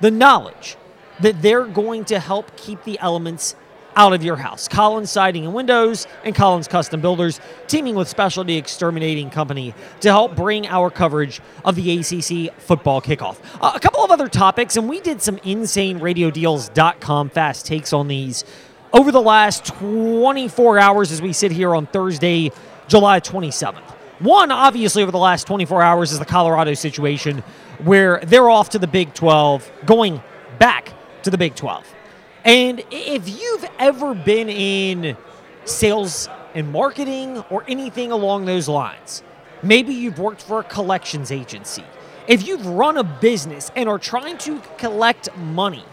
the 0.00 0.10
knowledge 0.10 0.76
that 1.20 1.40
they're 1.42 1.66
going 1.66 2.04
to 2.06 2.18
help 2.18 2.56
keep 2.56 2.84
the 2.84 2.98
elements 3.00 3.56
out 3.96 4.12
of 4.12 4.22
your 4.22 4.36
house. 4.36 4.68
Collins 4.68 5.10
Siding 5.10 5.44
and 5.44 5.52
Windows 5.52 6.06
and 6.24 6.32
Collins 6.34 6.68
Custom 6.68 7.00
Builders 7.00 7.40
teaming 7.66 7.96
with 7.96 8.08
Specialty 8.08 8.56
Exterminating 8.56 9.28
Company 9.28 9.74
to 10.00 10.10
help 10.10 10.36
bring 10.36 10.68
our 10.68 10.88
coverage 10.88 11.40
of 11.64 11.74
the 11.74 11.98
ACC 11.98 12.54
football 12.60 13.02
kickoff. 13.02 13.38
Uh, 13.60 13.72
a 13.74 13.80
couple 13.80 14.04
of 14.04 14.12
other 14.12 14.28
topics, 14.28 14.76
and 14.76 14.88
we 14.88 15.00
did 15.00 15.20
some 15.20 15.38
insaneradiodeals.com 15.38 17.30
fast 17.30 17.66
takes 17.66 17.92
on 17.92 18.06
these 18.06 18.44
over 18.92 19.12
the 19.12 19.20
last 19.20 19.66
24 19.66 20.78
hours 20.78 21.12
as 21.12 21.20
we 21.20 21.32
sit 21.32 21.52
here 21.52 21.74
on 21.74 21.86
Thursday, 21.86 22.50
July 22.88 23.20
27th. 23.20 23.82
One, 24.20 24.50
obviously, 24.50 25.02
over 25.02 25.12
the 25.12 25.18
last 25.18 25.46
24 25.46 25.82
hours 25.82 26.12
is 26.12 26.18
the 26.18 26.24
Colorado 26.24 26.74
situation 26.74 27.42
where 27.84 28.20
they're 28.24 28.50
off 28.50 28.70
to 28.70 28.78
the 28.78 28.86
Big 28.86 29.14
12, 29.14 29.70
going 29.86 30.20
back 30.58 30.92
to 31.22 31.30
the 31.30 31.38
Big 31.38 31.54
12. 31.54 31.86
And 32.44 32.82
if 32.90 33.28
you've 33.28 33.64
ever 33.78 34.14
been 34.14 34.48
in 34.48 35.16
sales 35.64 36.28
and 36.54 36.72
marketing 36.72 37.38
or 37.50 37.64
anything 37.68 38.10
along 38.10 38.46
those 38.46 38.68
lines, 38.68 39.22
maybe 39.62 39.92
you've 39.94 40.18
worked 40.18 40.42
for 40.42 40.60
a 40.60 40.64
collections 40.64 41.30
agency. 41.30 41.84
If 42.26 42.46
you've 42.46 42.66
run 42.66 42.96
a 42.96 43.04
business 43.04 43.70
and 43.76 43.88
are 43.88 43.98
trying 43.98 44.38
to 44.38 44.60
collect 44.78 45.34
money 45.36 45.84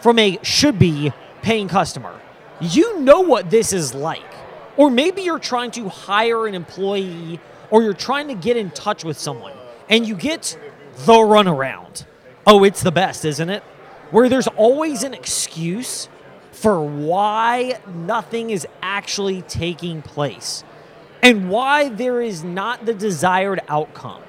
from 0.00 0.18
a 0.18 0.38
should 0.42 0.78
be 0.78 1.12
paying 1.42 1.68
customer, 1.68 2.18
you 2.60 3.00
know 3.00 3.20
what 3.20 3.50
this 3.50 3.72
is 3.72 3.94
like. 3.94 4.22
Or 4.76 4.90
maybe 4.90 5.22
you're 5.22 5.38
trying 5.38 5.70
to 5.72 5.88
hire 5.88 6.46
an 6.46 6.54
employee 6.54 7.40
or 7.70 7.82
you're 7.82 7.94
trying 7.94 8.28
to 8.28 8.34
get 8.34 8.56
in 8.56 8.70
touch 8.70 9.04
with 9.04 9.18
someone 9.18 9.52
and 9.88 10.06
you 10.06 10.16
get 10.16 10.58
the 11.04 11.12
runaround. 11.12 12.04
Oh, 12.46 12.64
it's 12.64 12.82
the 12.82 12.92
best, 12.92 13.24
isn't 13.24 13.50
it? 13.50 13.62
Where 14.10 14.28
there's 14.28 14.48
always 14.48 15.02
an 15.02 15.14
excuse 15.14 16.08
for 16.52 16.82
why 16.82 17.80
nothing 17.86 18.50
is 18.50 18.66
actually 18.82 19.42
taking 19.42 20.02
place 20.02 20.62
and 21.22 21.48
why 21.48 21.88
there 21.88 22.20
is 22.20 22.44
not 22.44 22.84
the 22.84 22.94
desired 22.94 23.60
outcome. 23.68 24.22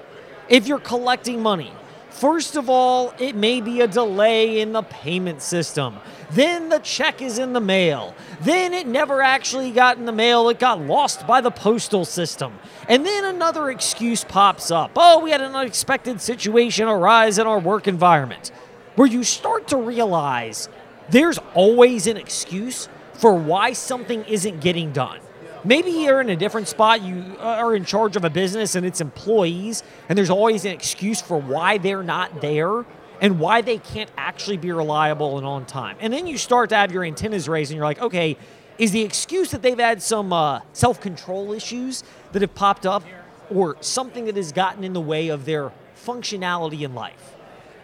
If 0.47 0.67
you're 0.67 0.79
collecting 0.79 1.41
money, 1.41 1.71
First 2.15 2.55
of 2.55 2.69
all, 2.69 3.13
it 3.19 3.35
may 3.35 3.59
be 3.59 3.81
a 3.81 3.87
delay 3.87 4.61
in 4.61 4.71
the 4.71 4.83
payment 4.83 5.41
system. 5.41 5.97
Then 6.31 6.69
the 6.69 6.79
check 6.79 7.21
is 7.21 7.39
in 7.39 7.51
the 7.51 7.59
mail. 7.59 8.15
Then 8.39 8.73
it 8.73 8.87
never 8.87 9.21
actually 9.21 9.71
got 9.71 9.97
in 9.97 10.05
the 10.05 10.13
mail, 10.13 10.47
it 10.47 10.57
got 10.57 10.79
lost 10.79 11.27
by 11.27 11.41
the 11.41 11.51
postal 11.51 12.05
system. 12.05 12.57
And 12.87 13.05
then 13.05 13.25
another 13.25 13.69
excuse 13.69 14.23
pops 14.23 14.71
up. 14.71 14.91
Oh, 14.95 15.19
we 15.19 15.31
had 15.31 15.41
an 15.41 15.55
unexpected 15.55 16.21
situation 16.21 16.87
arise 16.87 17.37
in 17.37 17.47
our 17.47 17.59
work 17.59 17.85
environment. 17.85 18.53
Where 18.95 19.09
you 19.09 19.25
start 19.25 19.67
to 19.67 19.77
realize 19.77 20.69
there's 21.09 21.37
always 21.53 22.07
an 22.07 22.15
excuse 22.15 22.87
for 23.15 23.33
why 23.33 23.73
something 23.73 24.23
isn't 24.23 24.61
getting 24.61 24.93
done. 24.93 25.19
Maybe 25.65 25.89
you're 25.89 26.21
in 26.21 26.29
a 26.29 26.35
different 26.35 26.67
spot. 26.67 27.01
You 27.01 27.37
are 27.39 27.73
in 27.73 27.85
charge 27.85 28.15
of 28.15 28.23
a 28.23 28.29
business 28.29 28.75
and 28.75 28.85
its 28.85 29.01
employees, 29.01 29.81
and 30.07 30.15
there's 30.15 30.29
always 30.29 30.63
an 30.63 30.71
excuse 30.71 31.19
for 31.21 31.41
why 31.41 31.79
they're 31.79 32.03
not 32.03 32.39
there 32.39 32.85
and 33.19 33.39
why 33.39 33.61
they 33.61 33.79
can't 33.79 34.11
actually 34.15 34.57
be 34.57 34.71
reliable 34.71 35.39
and 35.39 35.47
on 35.47 35.65
time. 35.65 35.97
And 35.99 36.13
then 36.13 36.27
you 36.27 36.37
start 36.37 36.69
to 36.69 36.75
have 36.75 36.91
your 36.91 37.03
antennas 37.03 37.49
raised, 37.49 37.71
and 37.71 37.77
you're 37.77 37.85
like, 37.85 37.99
okay, 37.99 38.37
is 38.77 38.91
the 38.91 39.01
excuse 39.01 39.49
that 39.51 39.63
they've 39.63 39.79
had 39.79 40.03
some 40.03 40.31
uh, 40.31 40.59
self 40.73 41.01
control 41.01 41.51
issues 41.51 42.03
that 42.33 42.43
have 42.43 42.53
popped 42.53 42.85
up 42.85 43.03
or 43.49 43.75
something 43.79 44.25
that 44.25 44.35
has 44.35 44.51
gotten 44.51 44.83
in 44.83 44.93
the 44.93 45.01
way 45.01 45.29
of 45.29 45.45
their 45.45 45.71
functionality 45.97 46.81
in 46.81 46.93
life? 46.93 47.35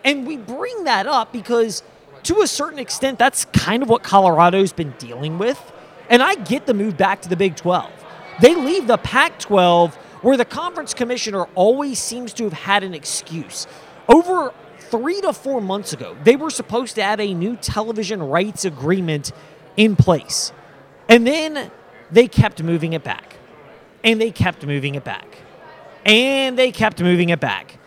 And 0.03 0.27
we 0.27 0.37
bring 0.37 0.83
that 0.83 1.07
up 1.07 1.33
because, 1.33 1.81
to 2.23 2.41
a 2.41 2.47
certain 2.47 2.77
extent, 2.77 3.17
that's 3.17 3.45
kind 3.45 3.81
of 3.81 3.89
what 3.89 4.03
Colorado's 4.03 4.71
been 4.71 4.93
dealing 4.99 5.39
with 5.39 5.59
and 6.12 6.21
I 6.21 6.36
get 6.36 6.67
the 6.67 6.74
move 6.74 6.97
back 6.97 7.21
to 7.21 7.30
the 7.30 7.38
Big 7.38 7.56
12. 7.56 7.89
They 8.41 8.54
leave 8.54 8.86
the 8.86 8.97
Pac 8.97 9.39
12 9.39 9.95
where 10.21 10.38
the 10.38 10.45
conference 10.45 10.93
commissioner 10.93 11.45
always 11.56 11.97
seems 12.00 12.34
to 12.34 12.43
have 12.43 12.54
had 12.54 12.84
an 12.84 12.93
excuse. 12.93 13.65
Over 14.08 14.54
three 14.78 15.21
to 15.21 15.32
four 15.32 15.62
months 15.62 15.93
ago, 15.93 16.15
they 16.24 16.36
were 16.36 16.50
supposed 16.50 16.95
to 16.95 17.04
have 17.04 17.19
a 17.19 17.34
new 17.34 17.56
television 17.56 18.21
rights 18.21 18.65
agreement 18.65 19.32
in 19.78 19.95
place. 19.95 20.52
And 21.08 21.26
then 21.26 21.71
they 22.12 22.28
kept 22.28 22.62
moving 22.62 22.93
it 22.93 23.04
back. 23.04 23.38
And 24.04 24.19
they 24.19 24.32
kept 24.32 24.65
moving 24.65 24.95
it 24.95 25.04
back. 25.04 25.38
And 26.06 26.58
they 26.58 26.71
kept 26.71 27.02
moving 27.02 27.30
it 27.30 27.39
back. 27.39 27.78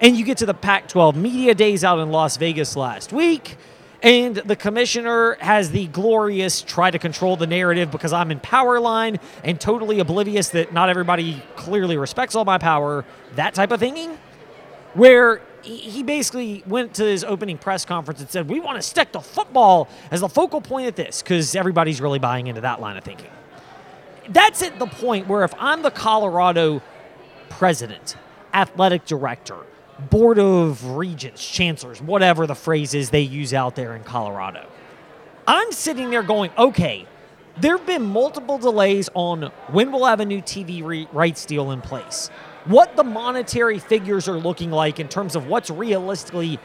And 0.00 0.16
you 0.16 0.24
get 0.24 0.38
to 0.38 0.46
the 0.46 0.54
Pac 0.54 0.88
12 0.88 1.16
media 1.16 1.54
days 1.54 1.82
out 1.82 1.98
in 1.98 2.10
Las 2.10 2.36
Vegas 2.36 2.76
last 2.76 3.12
week. 3.12 3.56
And 4.04 4.36
the 4.36 4.54
commissioner 4.54 5.38
has 5.40 5.70
the 5.70 5.86
glorious 5.86 6.60
try 6.60 6.90
to 6.90 6.98
control 6.98 7.38
the 7.38 7.46
narrative 7.46 7.90
because 7.90 8.12
I'm 8.12 8.30
in 8.30 8.38
power 8.38 8.78
line 8.78 9.18
and 9.42 9.58
totally 9.58 9.98
oblivious 9.98 10.50
that 10.50 10.74
not 10.74 10.90
everybody 10.90 11.42
clearly 11.56 11.96
respects 11.96 12.34
all 12.34 12.44
my 12.44 12.58
power, 12.58 13.06
that 13.36 13.54
type 13.54 13.70
of 13.70 13.80
thinking. 13.80 14.18
Where 14.92 15.40
he 15.62 16.02
basically 16.02 16.62
went 16.66 16.92
to 16.96 17.04
his 17.04 17.24
opening 17.24 17.56
press 17.56 17.86
conference 17.86 18.20
and 18.20 18.28
said, 18.28 18.46
We 18.46 18.60
want 18.60 18.76
to 18.76 18.82
stick 18.82 19.12
to 19.12 19.22
football 19.22 19.88
as 20.10 20.20
the 20.20 20.28
focal 20.28 20.60
point 20.60 20.86
of 20.86 20.96
this 20.96 21.22
because 21.22 21.56
everybody's 21.56 22.02
really 22.02 22.18
buying 22.18 22.46
into 22.46 22.60
that 22.60 22.82
line 22.82 22.98
of 22.98 23.04
thinking. 23.04 23.30
That's 24.28 24.62
at 24.62 24.78
the 24.78 24.86
point 24.86 25.28
where 25.28 25.44
if 25.44 25.54
I'm 25.58 25.80
the 25.80 25.90
Colorado 25.90 26.82
president, 27.48 28.16
athletic 28.52 29.06
director, 29.06 29.56
board 30.10 30.38
of 30.38 30.84
regents, 30.84 31.48
chancellors, 31.48 32.00
whatever 32.00 32.46
the 32.46 32.54
phrase 32.54 32.94
is 32.94 33.10
they 33.10 33.20
use 33.20 33.54
out 33.54 33.76
there 33.76 33.94
in 33.96 34.04
Colorado, 34.04 34.66
I'm 35.46 35.72
sitting 35.72 36.10
there 36.10 36.22
going, 36.22 36.50
okay, 36.56 37.06
there 37.60 37.76
have 37.76 37.86
been 37.86 38.02
multiple 38.04 38.58
delays 38.58 39.08
on 39.14 39.52
when 39.68 39.92
we'll 39.92 40.06
have 40.06 40.20
a 40.20 40.24
new 40.24 40.42
TV 40.42 40.82
re- 40.82 41.08
rights 41.12 41.46
deal 41.46 41.70
in 41.70 41.80
place 41.80 42.30
what 42.64 42.96
the 42.96 43.04
monetary 43.04 43.78
figures 43.78 44.28
are 44.28 44.38
looking 44.38 44.70
like 44.70 44.98
in 44.98 45.08
terms 45.08 45.36
of 45.36 45.46
what's 45.46 45.70
realistically 45.70 46.58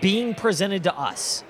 being 0.00 0.34
presented 0.34 0.84
to 0.84 0.96
us. 0.96 1.42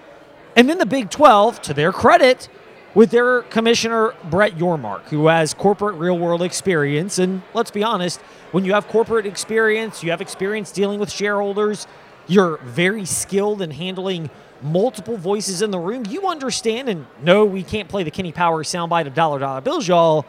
And 0.57 0.69
then 0.69 0.79
the 0.79 0.87
Big 0.87 1.11
12, 1.11 1.63
to 1.63 1.75
their 1.75 1.93
credit, 1.93 2.49
with 2.95 3.11
their 3.11 3.43
commissioner, 3.43 4.15
Brett 4.25 4.57
Yormark, 4.57 5.03
who 5.05 5.29
has 5.29 5.55
corporate 5.55 5.97
real 5.97 6.19
world 6.19 6.43
experience. 6.43 7.19
And 7.19 7.43
let's 7.55 7.71
be 7.71 7.83
honest, 7.83 8.21
when 8.53 8.65
you 8.65 8.73
have 8.73 8.89
corporate 8.89 9.27
experience, 9.27 10.03
you 10.03 10.11
have 10.11 10.21
experience 10.21 10.73
dealing 10.73 10.99
with 10.99 11.11
shareholders, 11.11 11.87
you're 12.27 12.59
very 12.59 13.05
skilled 13.05 13.63
in 13.63 13.71
handling 13.71 14.31
multiple 14.63 15.17
voices 15.17 15.63
in 15.63 15.71
the 15.71 15.79
room. 15.79 16.05
You 16.09 16.29
understand, 16.29 16.89
and 16.89 17.07
no, 17.23 17.45
we 17.45 17.63
can't 17.63 17.89
play 17.89 18.03
the 18.03 18.11
Kenny 18.11 18.33
Powers 18.33 18.69
soundbite 18.69 19.07
of 19.07 19.15
dollar 19.15 19.39
dollar 19.39 19.61
bills, 19.61 19.89
y'all, 19.89 20.27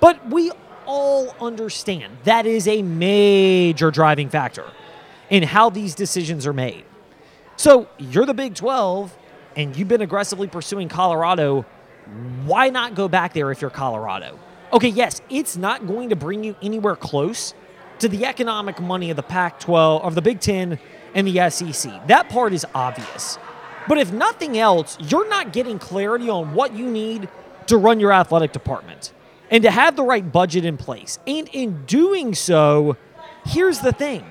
but 0.00 0.28
we 0.28 0.50
all 0.86 1.34
understand 1.40 2.16
that 2.24 2.46
is 2.46 2.66
a 2.66 2.82
major 2.82 3.90
driving 3.90 4.28
factor 4.28 4.64
in 5.28 5.42
how 5.42 5.70
these 5.70 5.94
decisions 5.94 6.46
are 6.46 6.52
made. 6.52 6.84
So 7.56 7.88
you're 7.98 8.26
the 8.26 8.34
Big 8.34 8.54
12 8.54 9.16
and 9.56 9.76
you've 9.76 9.88
been 9.88 10.02
aggressively 10.02 10.48
pursuing 10.48 10.88
Colorado. 10.88 11.64
Why 12.44 12.68
not 12.70 12.94
go 12.94 13.08
back 13.08 13.32
there 13.32 13.50
if 13.50 13.60
you're 13.60 13.70
Colorado? 13.70 14.38
Okay, 14.72 14.88
yes, 14.88 15.20
it's 15.30 15.56
not 15.56 15.86
going 15.86 16.10
to 16.10 16.16
bring 16.16 16.44
you 16.44 16.56
anywhere 16.62 16.96
close 16.96 17.54
to 17.98 18.08
the 18.08 18.24
economic 18.24 18.80
money 18.80 19.10
of 19.10 19.16
the 19.16 19.22
Pac 19.22 19.60
12, 19.60 20.02
of 20.02 20.14
the 20.14 20.22
Big 20.22 20.40
10 20.40 20.78
and 21.14 21.26
the 21.26 21.50
SEC. 21.50 22.06
That 22.06 22.28
part 22.28 22.52
is 22.52 22.66
obvious. 22.74 23.38
But 23.88 23.98
if 23.98 24.12
nothing 24.12 24.58
else, 24.58 24.96
you're 25.00 25.28
not 25.28 25.52
getting 25.52 25.78
clarity 25.78 26.28
on 26.28 26.54
what 26.54 26.74
you 26.74 26.88
need 26.88 27.28
to 27.66 27.76
run 27.76 28.00
your 28.00 28.12
athletic 28.12 28.52
department 28.52 29.12
and 29.50 29.62
to 29.64 29.70
have 29.70 29.96
the 29.96 30.02
right 30.02 30.30
budget 30.30 30.64
in 30.64 30.76
place. 30.76 31.18
And 31.26 31.48
in 31.52 31.84
doing 31.86 32.34
so, 32.34 32.96
here's 33.44 33.80
the 33.80 33.92
thing 33.92 34.24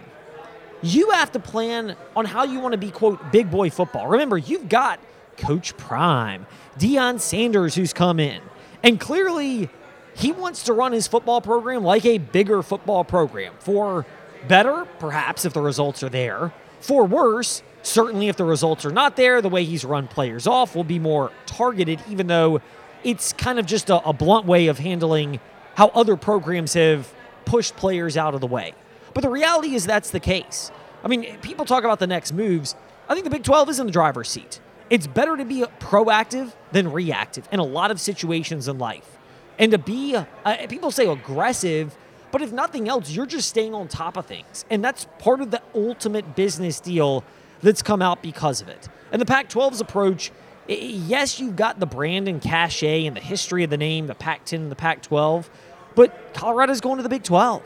you 0.82 1.12
have 1.12 1.32
to 1.34 1.40
plan 1.40 1.98
on 2.16 2.26
how 2.26 2.46
you 2.46 2.60
want 2.60 2.72
to 2.72 2.78
be, 2.78 2.90
quote, 2.90 3.32
big 3.32 3.52
boy 3.52 3.70
football. 3.70 4.08
Remember, 4.08 4.38
you've 4.38 4.70
got 4.70 5.00
Coach 5.40 5.76
Prime, 5.78 6.46
Deion 6.78 7.20
Sanders, 7.20 7.76
who's 7.76 7.94
come 7.94 8.20
in. 8.20 8.42
And 8.84 9.00
clearly, 9.00 9.70
he 10.16 10.32
wants 10.32 10.64
to 10.64 10.74
run 10.74 10.92
his 10.92 11.08
football 11.08 11.42
program 11.42 11.84
like 11.84 12.06
a 12.06 12.18
bigger 12.18 12.62
football 12.62 13.04
program. 13.04 13.54
For 13.60 14.06
better, 14.48 14.86
perhaps, 15.00 15.46
if 15.46 15.54
the 15.54 15.62
results 15.62 16.04
are 16.04 16.10
there. 16.10 16.54
For 16.80 17.06
worse, 17.06 17.64
certainly 17.82 18.28
if 18.28 18.38
the 18.38 18.46
results 18.46 18.86
are 18.86 18.92
not 18.92 19.16
there, 19.16 19.42
the 19.42 19.50
way 19.50 19.64
he's 19.64 19.84
run 19.84 20.08
players 20.08 20.48
off 20.48 20.76
will 20.76 20.84
be 20.84 21.00
more 21.00 21.32
targeted, 21.46 22.02
even 22.10 22.28
though 22.28 22.62
it's 23.04 23.34
kind 23.34 23.60
of 23.60 23.66
just 23.66 23.90
a, 23.90 24.06
a 24.08 24.14
blunt 24.14 24.46
way 24.46 24.68
of 24.68 24.80
handling 24.80 25.40
how 25.76 25.88
other 25.90 26.16
programs 26.16 26.74
have 26.74 27.14
pushed 27.46 27.76
players 27.76 28.18
out 28.18 28.34
of 28.34 28.42
the 28.42 28.48
way. 28.48 28.74
But 29.14 29.22
the 29.22 29.30
reality 29.30 29.74
is 29.74 29.86
that's 29.86 30.12
the 30.12 30.20
case. 30.20 30.72
I 31.04 31.08
mean, 31.08 31.38
people 31.38 31.66
talk 31.66 31.84
about 31.84 32.00
the 32.00 32.08
next 32.08 32.34
moves. 32.34 32.76
I 33.08 33.14
think 33.14 33.24
the 33.24 33.30
Big 33.30 33.44
12 33.44 33.70
is 33.70 33.80
in 33.80 33.86
the 33.86 33.92
driver's 33.92 34.30
seat. 34.30 34.60
It's 34.90 35.08
better 35.08 35.38
to 35.38 35.46
be 35.46 35.62
proactive 35.80 36.54
than 36.72 36.92
reactive 36.92 37.48
in 37.52 37.60
a 37.60 37.64
lot 37.64 37.92
of 37.92 38.00
situations 38.00 38.68
in 38.68 38.78
life. 38.78 39.18
And 39.58 39.72
to 39.72 39.78
be, 39.78 40.16
uh, 40.16 40.68
people 40.68 40.92
say 40.92 41.08
aggressive, 41.08 41.96
but 42.32 42.42
if 42.42 42.52
nothing 42.52 42.88
else, 42.88 43.12
you're 43.12 43.26
just 43.26 43.50
staying 43.50 43.74
on 43.74 43.88
top 43.88 44.18
of 44.18 44.26
things. 44.26 44.66
And 44.70 44.84
that's 44.84 45.08
part 45.20 45.42
of 45.42 45.52
the 45.52 45.62
ultimate 45.76 46.36
business 46.36 46.80
deal 46.80 47.24
that's 47.62 47.82
come 47.82 48.02
out 48.02 48.22
because 48.22 48.62
of 48.62 48.70
it. 48.70 48.88
And 49.12 49.22
the 49.22 49.26
Pac 49.26 49.50
12's 49.50 49.82
approach 49.82 50.32
yes, 50.70 51.40
you've 51.40 51.56
got 51.56 51.80
the 51.80 51.86
brand 51.86 52.28
and 52.28 52.42
cachet 52.42 53.06
and 53.06 53.16
the 53.16 53.22
history 53.22 53.64
of 53.64 53.70
the 53.70 53.78
name, 53.78 54.08
the 54.08 54.16
Pac 54.16 54.46
10 54.46 54.62
and 54.62 54.72
the 54.72 54.76
Pac 54.76 55.02
12, 55.02 55.50
but 55.96 56.34
Colorado's 56.34 56.82
going 56.82 56.98
to 56.98 57.04
the 57.04 57.10
Big 57.10 57.24
12. 57.24 57.64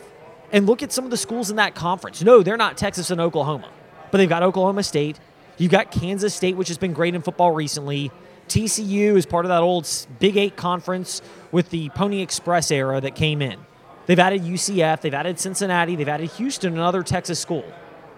And 0.51 0.67
look 0.67 0.83
at 0.83 0.91
some 0.91 1.03
of 1.03 1.11
the 1.11 1.17
schools 1.17 1.49
in 1.49 1.55
that 1.57 1.75
conference. 1.75 2.21
No, 2.21 2.43
they're 2.43 2.57
not 2.57 2.77
Texas 2.77 3.09
and 3.11 3.19
Oklahoma, 3.19 3.69
but 4.11 4.19
they've 4.19 4.29
got 4.29 4.43
Oklahoma 4.43 4.83
State. 4.83 5.19
You've 5.57 5.71
got 5.71 5.91
Kansas 5.91 6.33
State, 6.33 6.57
which 6.57 6.67
has 6.69 6.77
been 6.77 6.93
great 6.93 7.15
in 7.15 7.21
football 7.21 7.51
recently. 7.51 8.11
TCU 8.47 9.15
is 9.15 9.25
part 9.25 9.45
of 9.45 9.49
that 9.49 9.61
old 9.61 9.87
Big 10.19 10.35
Eight 10.37 10.55
conference 10.55 11.21
with 11.51 11.69
the 11.69 11.89
Pony 11.89 12.21
Express 12.21 12.71
era 12.71 12.99
that 13.01 13.15
came 13.15 13.41
in. 13.41 13.59
They've 14.05 14.19
added 14.19 14.41
UCF, 14.41 15.01
they've 15.01 15.13
added 15.13 15.39
Cincinnati, 15.39 15.95
they've 15.95 16.09
added 16.09 16.29
Houston, 16.31 16.73
another 16.73 17.03
Texas 17.03 17.39
school. 17.39 17.63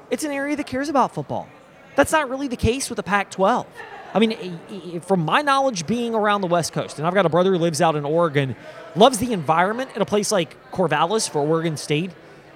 It's 0.09 0.23
an 0.23 0.31
area 0.31 0.55
that 0.55 0.65
cares 0.65 0.89
about 0.89 1.13
football. 1.13 1.47
That's 1.95 2.11
not 2.11 2.29
really 2.29 2.47
the 2.47 2.57
case 2.57 2.89
with 2.89 2.97
the 2.97 3.03
Pac 3.03 3.31
12. 3.31 3.67
I 4.13 4.19
mean, 4.19 5.01
from 5.01 5.25
my 5.25 5.41
knowledge, 5.41 5.85
being 5.85 6.15
around 6.15 6.41
the 6.41 6.47
West 6.47 6.73
Coast, 6.73 6.97
and 6.97 7.07
I've 7.07 7.13
got 7.13 7.25
a 7.25 7.29
brother 7.29 7.51
who 7.51 7.57
lives 7.57 7.81
out 7.81 7.95
in 7.95 8.05
Oregon, 8.05 8.55
loves 8.95 9.17
the 9.17 9.33
environment 9.33 9.91
at 9.93 10.01
a 10.01 10.05
place 10.05 10.31
like 10.31 10.71
Corvallis 10.71 11.29
for 11.29 11.39
Oregon 11.39 11.75
State 11.75 12.11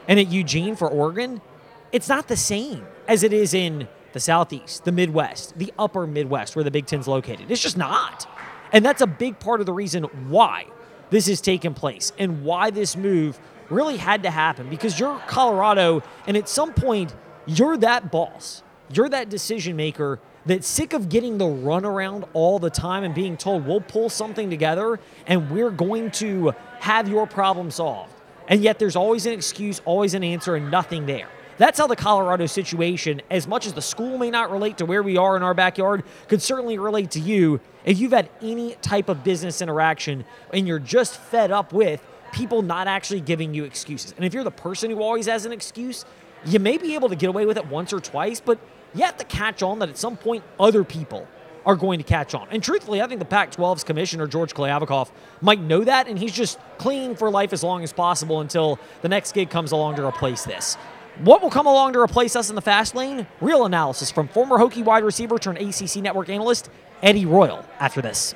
and 0.07 0.19
at 0.19 0.27
Eugene 0.29 0.75
for 0.75 0.87
Oregon. 0.89 1.41
It's 1.91 2.07
not 2.07 2.29
the 2.29 2.37
same 2.37 2.85
as 3.07 3.23
it 3.23 3.33
is 3.33 3.53
in 3.53 3.87
the 4.19 4.23
Southeast, 4.23 4.83
the 4.83 4.91
Midwest, 4.91 5.57
the 5.57 5.73
upper 5.79 6.05
Midwest, 6.05 6.53
where 6.53 6.63
the 6.65 6.71
Big 6.71 6.85
Ten's 6.85 7.07
located. 7.07 7.49
It's 7.49 7.61
just 7.61 7.77
not. 7.77 8.27
And 8.73 8.83
that's 8.85 9.01
a 9.01 9.07
big 9.07 9.39
part 9.39 9.61
of 9.61 9.65
the 9.65 9.71
reason 9.71 10.03
why 10.27 10.65
this 11.09 11.27
has 11.27 11.39
taken 11.39 11.73
place 11.73 12.11
and 12.19 12.43
why 12.43 12.69
this 12.69 12.97
move 12.97 13.39
really 13.69 13.95
had 13.95 14.23
to 14.23 14.29
happen 14.29 14.69
because 14.69 14.99
you're 14.99 15.17
Colorado, 15.19 16.03
and 16.27 16.35
at 16.35 16.49
some 16.49 16.73
point, 16.73 17.15
you're 17.45 17.77
that 17.77 18.11
boss. 18.11 18.61
You're 18.91 19.07
that 19.07 19.29
decision 19.29 19.77
maker 19.77 20.19
that's 20.45 20.67
sick 20.67 20.91
of 20.91 21.07
getting 21.07 21.37
the 21.37 21.45
runaround 21.45 22.27
all 22.33 22.59
the 22.59 22.69
time 22.69 23.05
and 23.05 23.15
being 23.15 23.37
told 23.37 23.65
we'll 23.65 23.79
pull 23.79 24.09
something 24.09 24.49
together 24.49 24.99
and 25.27 25.49
we're 25.49 25.71
going 25.71 26.11
to 26.11 26.53
have 26.79 27.07
your 27.07 27.25
problem 27.25 27.71
solved. 27.71 28.13
And 28.49 28.61
yet 28.61 28.79
there's 28.79 28.97
always 28.97 29.25
an 29.25 29.31
excuse, 29.31 29.81
always 29.85 30.13
an 30.13 30.25
answer, 30.25 30.57
and 30.57 30.69
nothing 30.69 31.05
there. 31.05 31.29
That's 31.59 31.77
how 31.77 31.87
the 31.87 31.97
Colorado 31.97 32.45
situation, 32.45 33.21
as 33.29 33.45
much 33.45 33.67
as 33.67 33.73
the 33.73 33.81
school 33.81 34.17
may 34.17 34.31
not 34.31 34.49
relate 34.49 34.77
to 34.77 34.85
where 34.85 35.03
we 35.03 35.17
are 35.17 35.35
in 35.35 35.43
our 35.43 35.53
backyard, 35.53 36.03
could 36.29 36.41
certainly 36.41 36.79
relate 36.79 37.11
to 37.11 37.19
you 37.19 37.59
if 37.83 37.99
you've 37.99 38.13
had 38.13 38.29
any 38.41 38.75
type 38.75 39.09
of 39.09 39.25
business 39.25 39.61
interaction 39.61 40.23
and 40.53 40.69
you're 40.69 40.79
just 40.79 41.17
fed 41.17 41.51
up 41.51 41.73
with 41.73 42.01
people 42.31 42.61
not 42.61 42.87
actually 42.87 43.19
giving 43.19 43.53
you 43.53 43.65
excuses. 43.65 44.13
And 44.15 44.23
if 44.23 44.33
you're 44.33 44.45
the 44.45 44.51
person 44.51 44.89
who 44.89 45.03
always 45.03 45.25
has 45.25 45.45
an 45.45 45.51
excuse, 45.51 46.05
you 46.45 46.59
may 46.59 46.77
be 46.77 46.95
able 46.95 47.09
to 47.09 47.15
get 47.17 47.27
away 47.27 47.45
with 47.45 47.57
it 47.57 47.67
once 47.67 47.91
or 47.91 47.99
twice, 47.99 48.39
but 48.39 48.57
you 48.95 49.03
have 49.03 49.17
to 49.17 49.25
catch 49.25 49.61
on 49.61 49.79
that 49.79 49.89
at 49.89 49.97
some 49.97 50.15
point 50.15 50.45
other 50.61 50.85
people 50.85 51.27
are 51.65 51.75
going 51.75 51.99
to 51.99 52.05
catch 52.05 52.33
on. 52.33 52.47
And 52.51 52.63
truthfully, 52.63 53.01
I 53.01 53.07
think 53.07 53.19
the 53.19 53.25
Pac 53.25 53.51
12's 53.51 53.83
commissioner, 53.83 54.27
George 54.27 54.53
Kliavkoff, 54.53 55.11
might 55.41 55.59
know 55.59 55.83
that, 55.83 56.07
and 56.07 56.17
he's 56.17 56.31
just 56.31 56.57
clinging 56.77 57.17
for 57.17 57.29
life 57.29 57.51
as 57.51 57.63
long 57.63 57.83
as 57.83 57.91
possible 57.91 58.39
until 58.39 58.79
the 59.01 59.09
next 59.09 59.33
gig 59.33 59.49
comes 59.49 59.73
along 59.73 59.97
to 59.97 60.05
replace 60.05 60.45
this. 60.45 60.77
What 61.19 61.41
will 61.41 61.49
come 61.49 61.65
along 61.65 61.91
to 61.93 61.99
replace 61.99 62.37
us 62.37 62.49
in 62.49 62.55
the 62.55 62.61
fast 62.61 62.95
lane? 62.95 63.27
Real 63.41 63.65
analysis 63.65 64.09
from 64.09 64.29
former 64.29 64.57
Hokie 64.57 64.85
wide 64.85 65.03
receiver 65.03 65.37
turned 65.37 65.57
ACC 65.57 65.97
network 65.97 66.29
analyst 66.29 66.69
Eddie 67.03 67.25
Royal 67.25 67.65
after 67.77 68.01
this. 68.01 68.33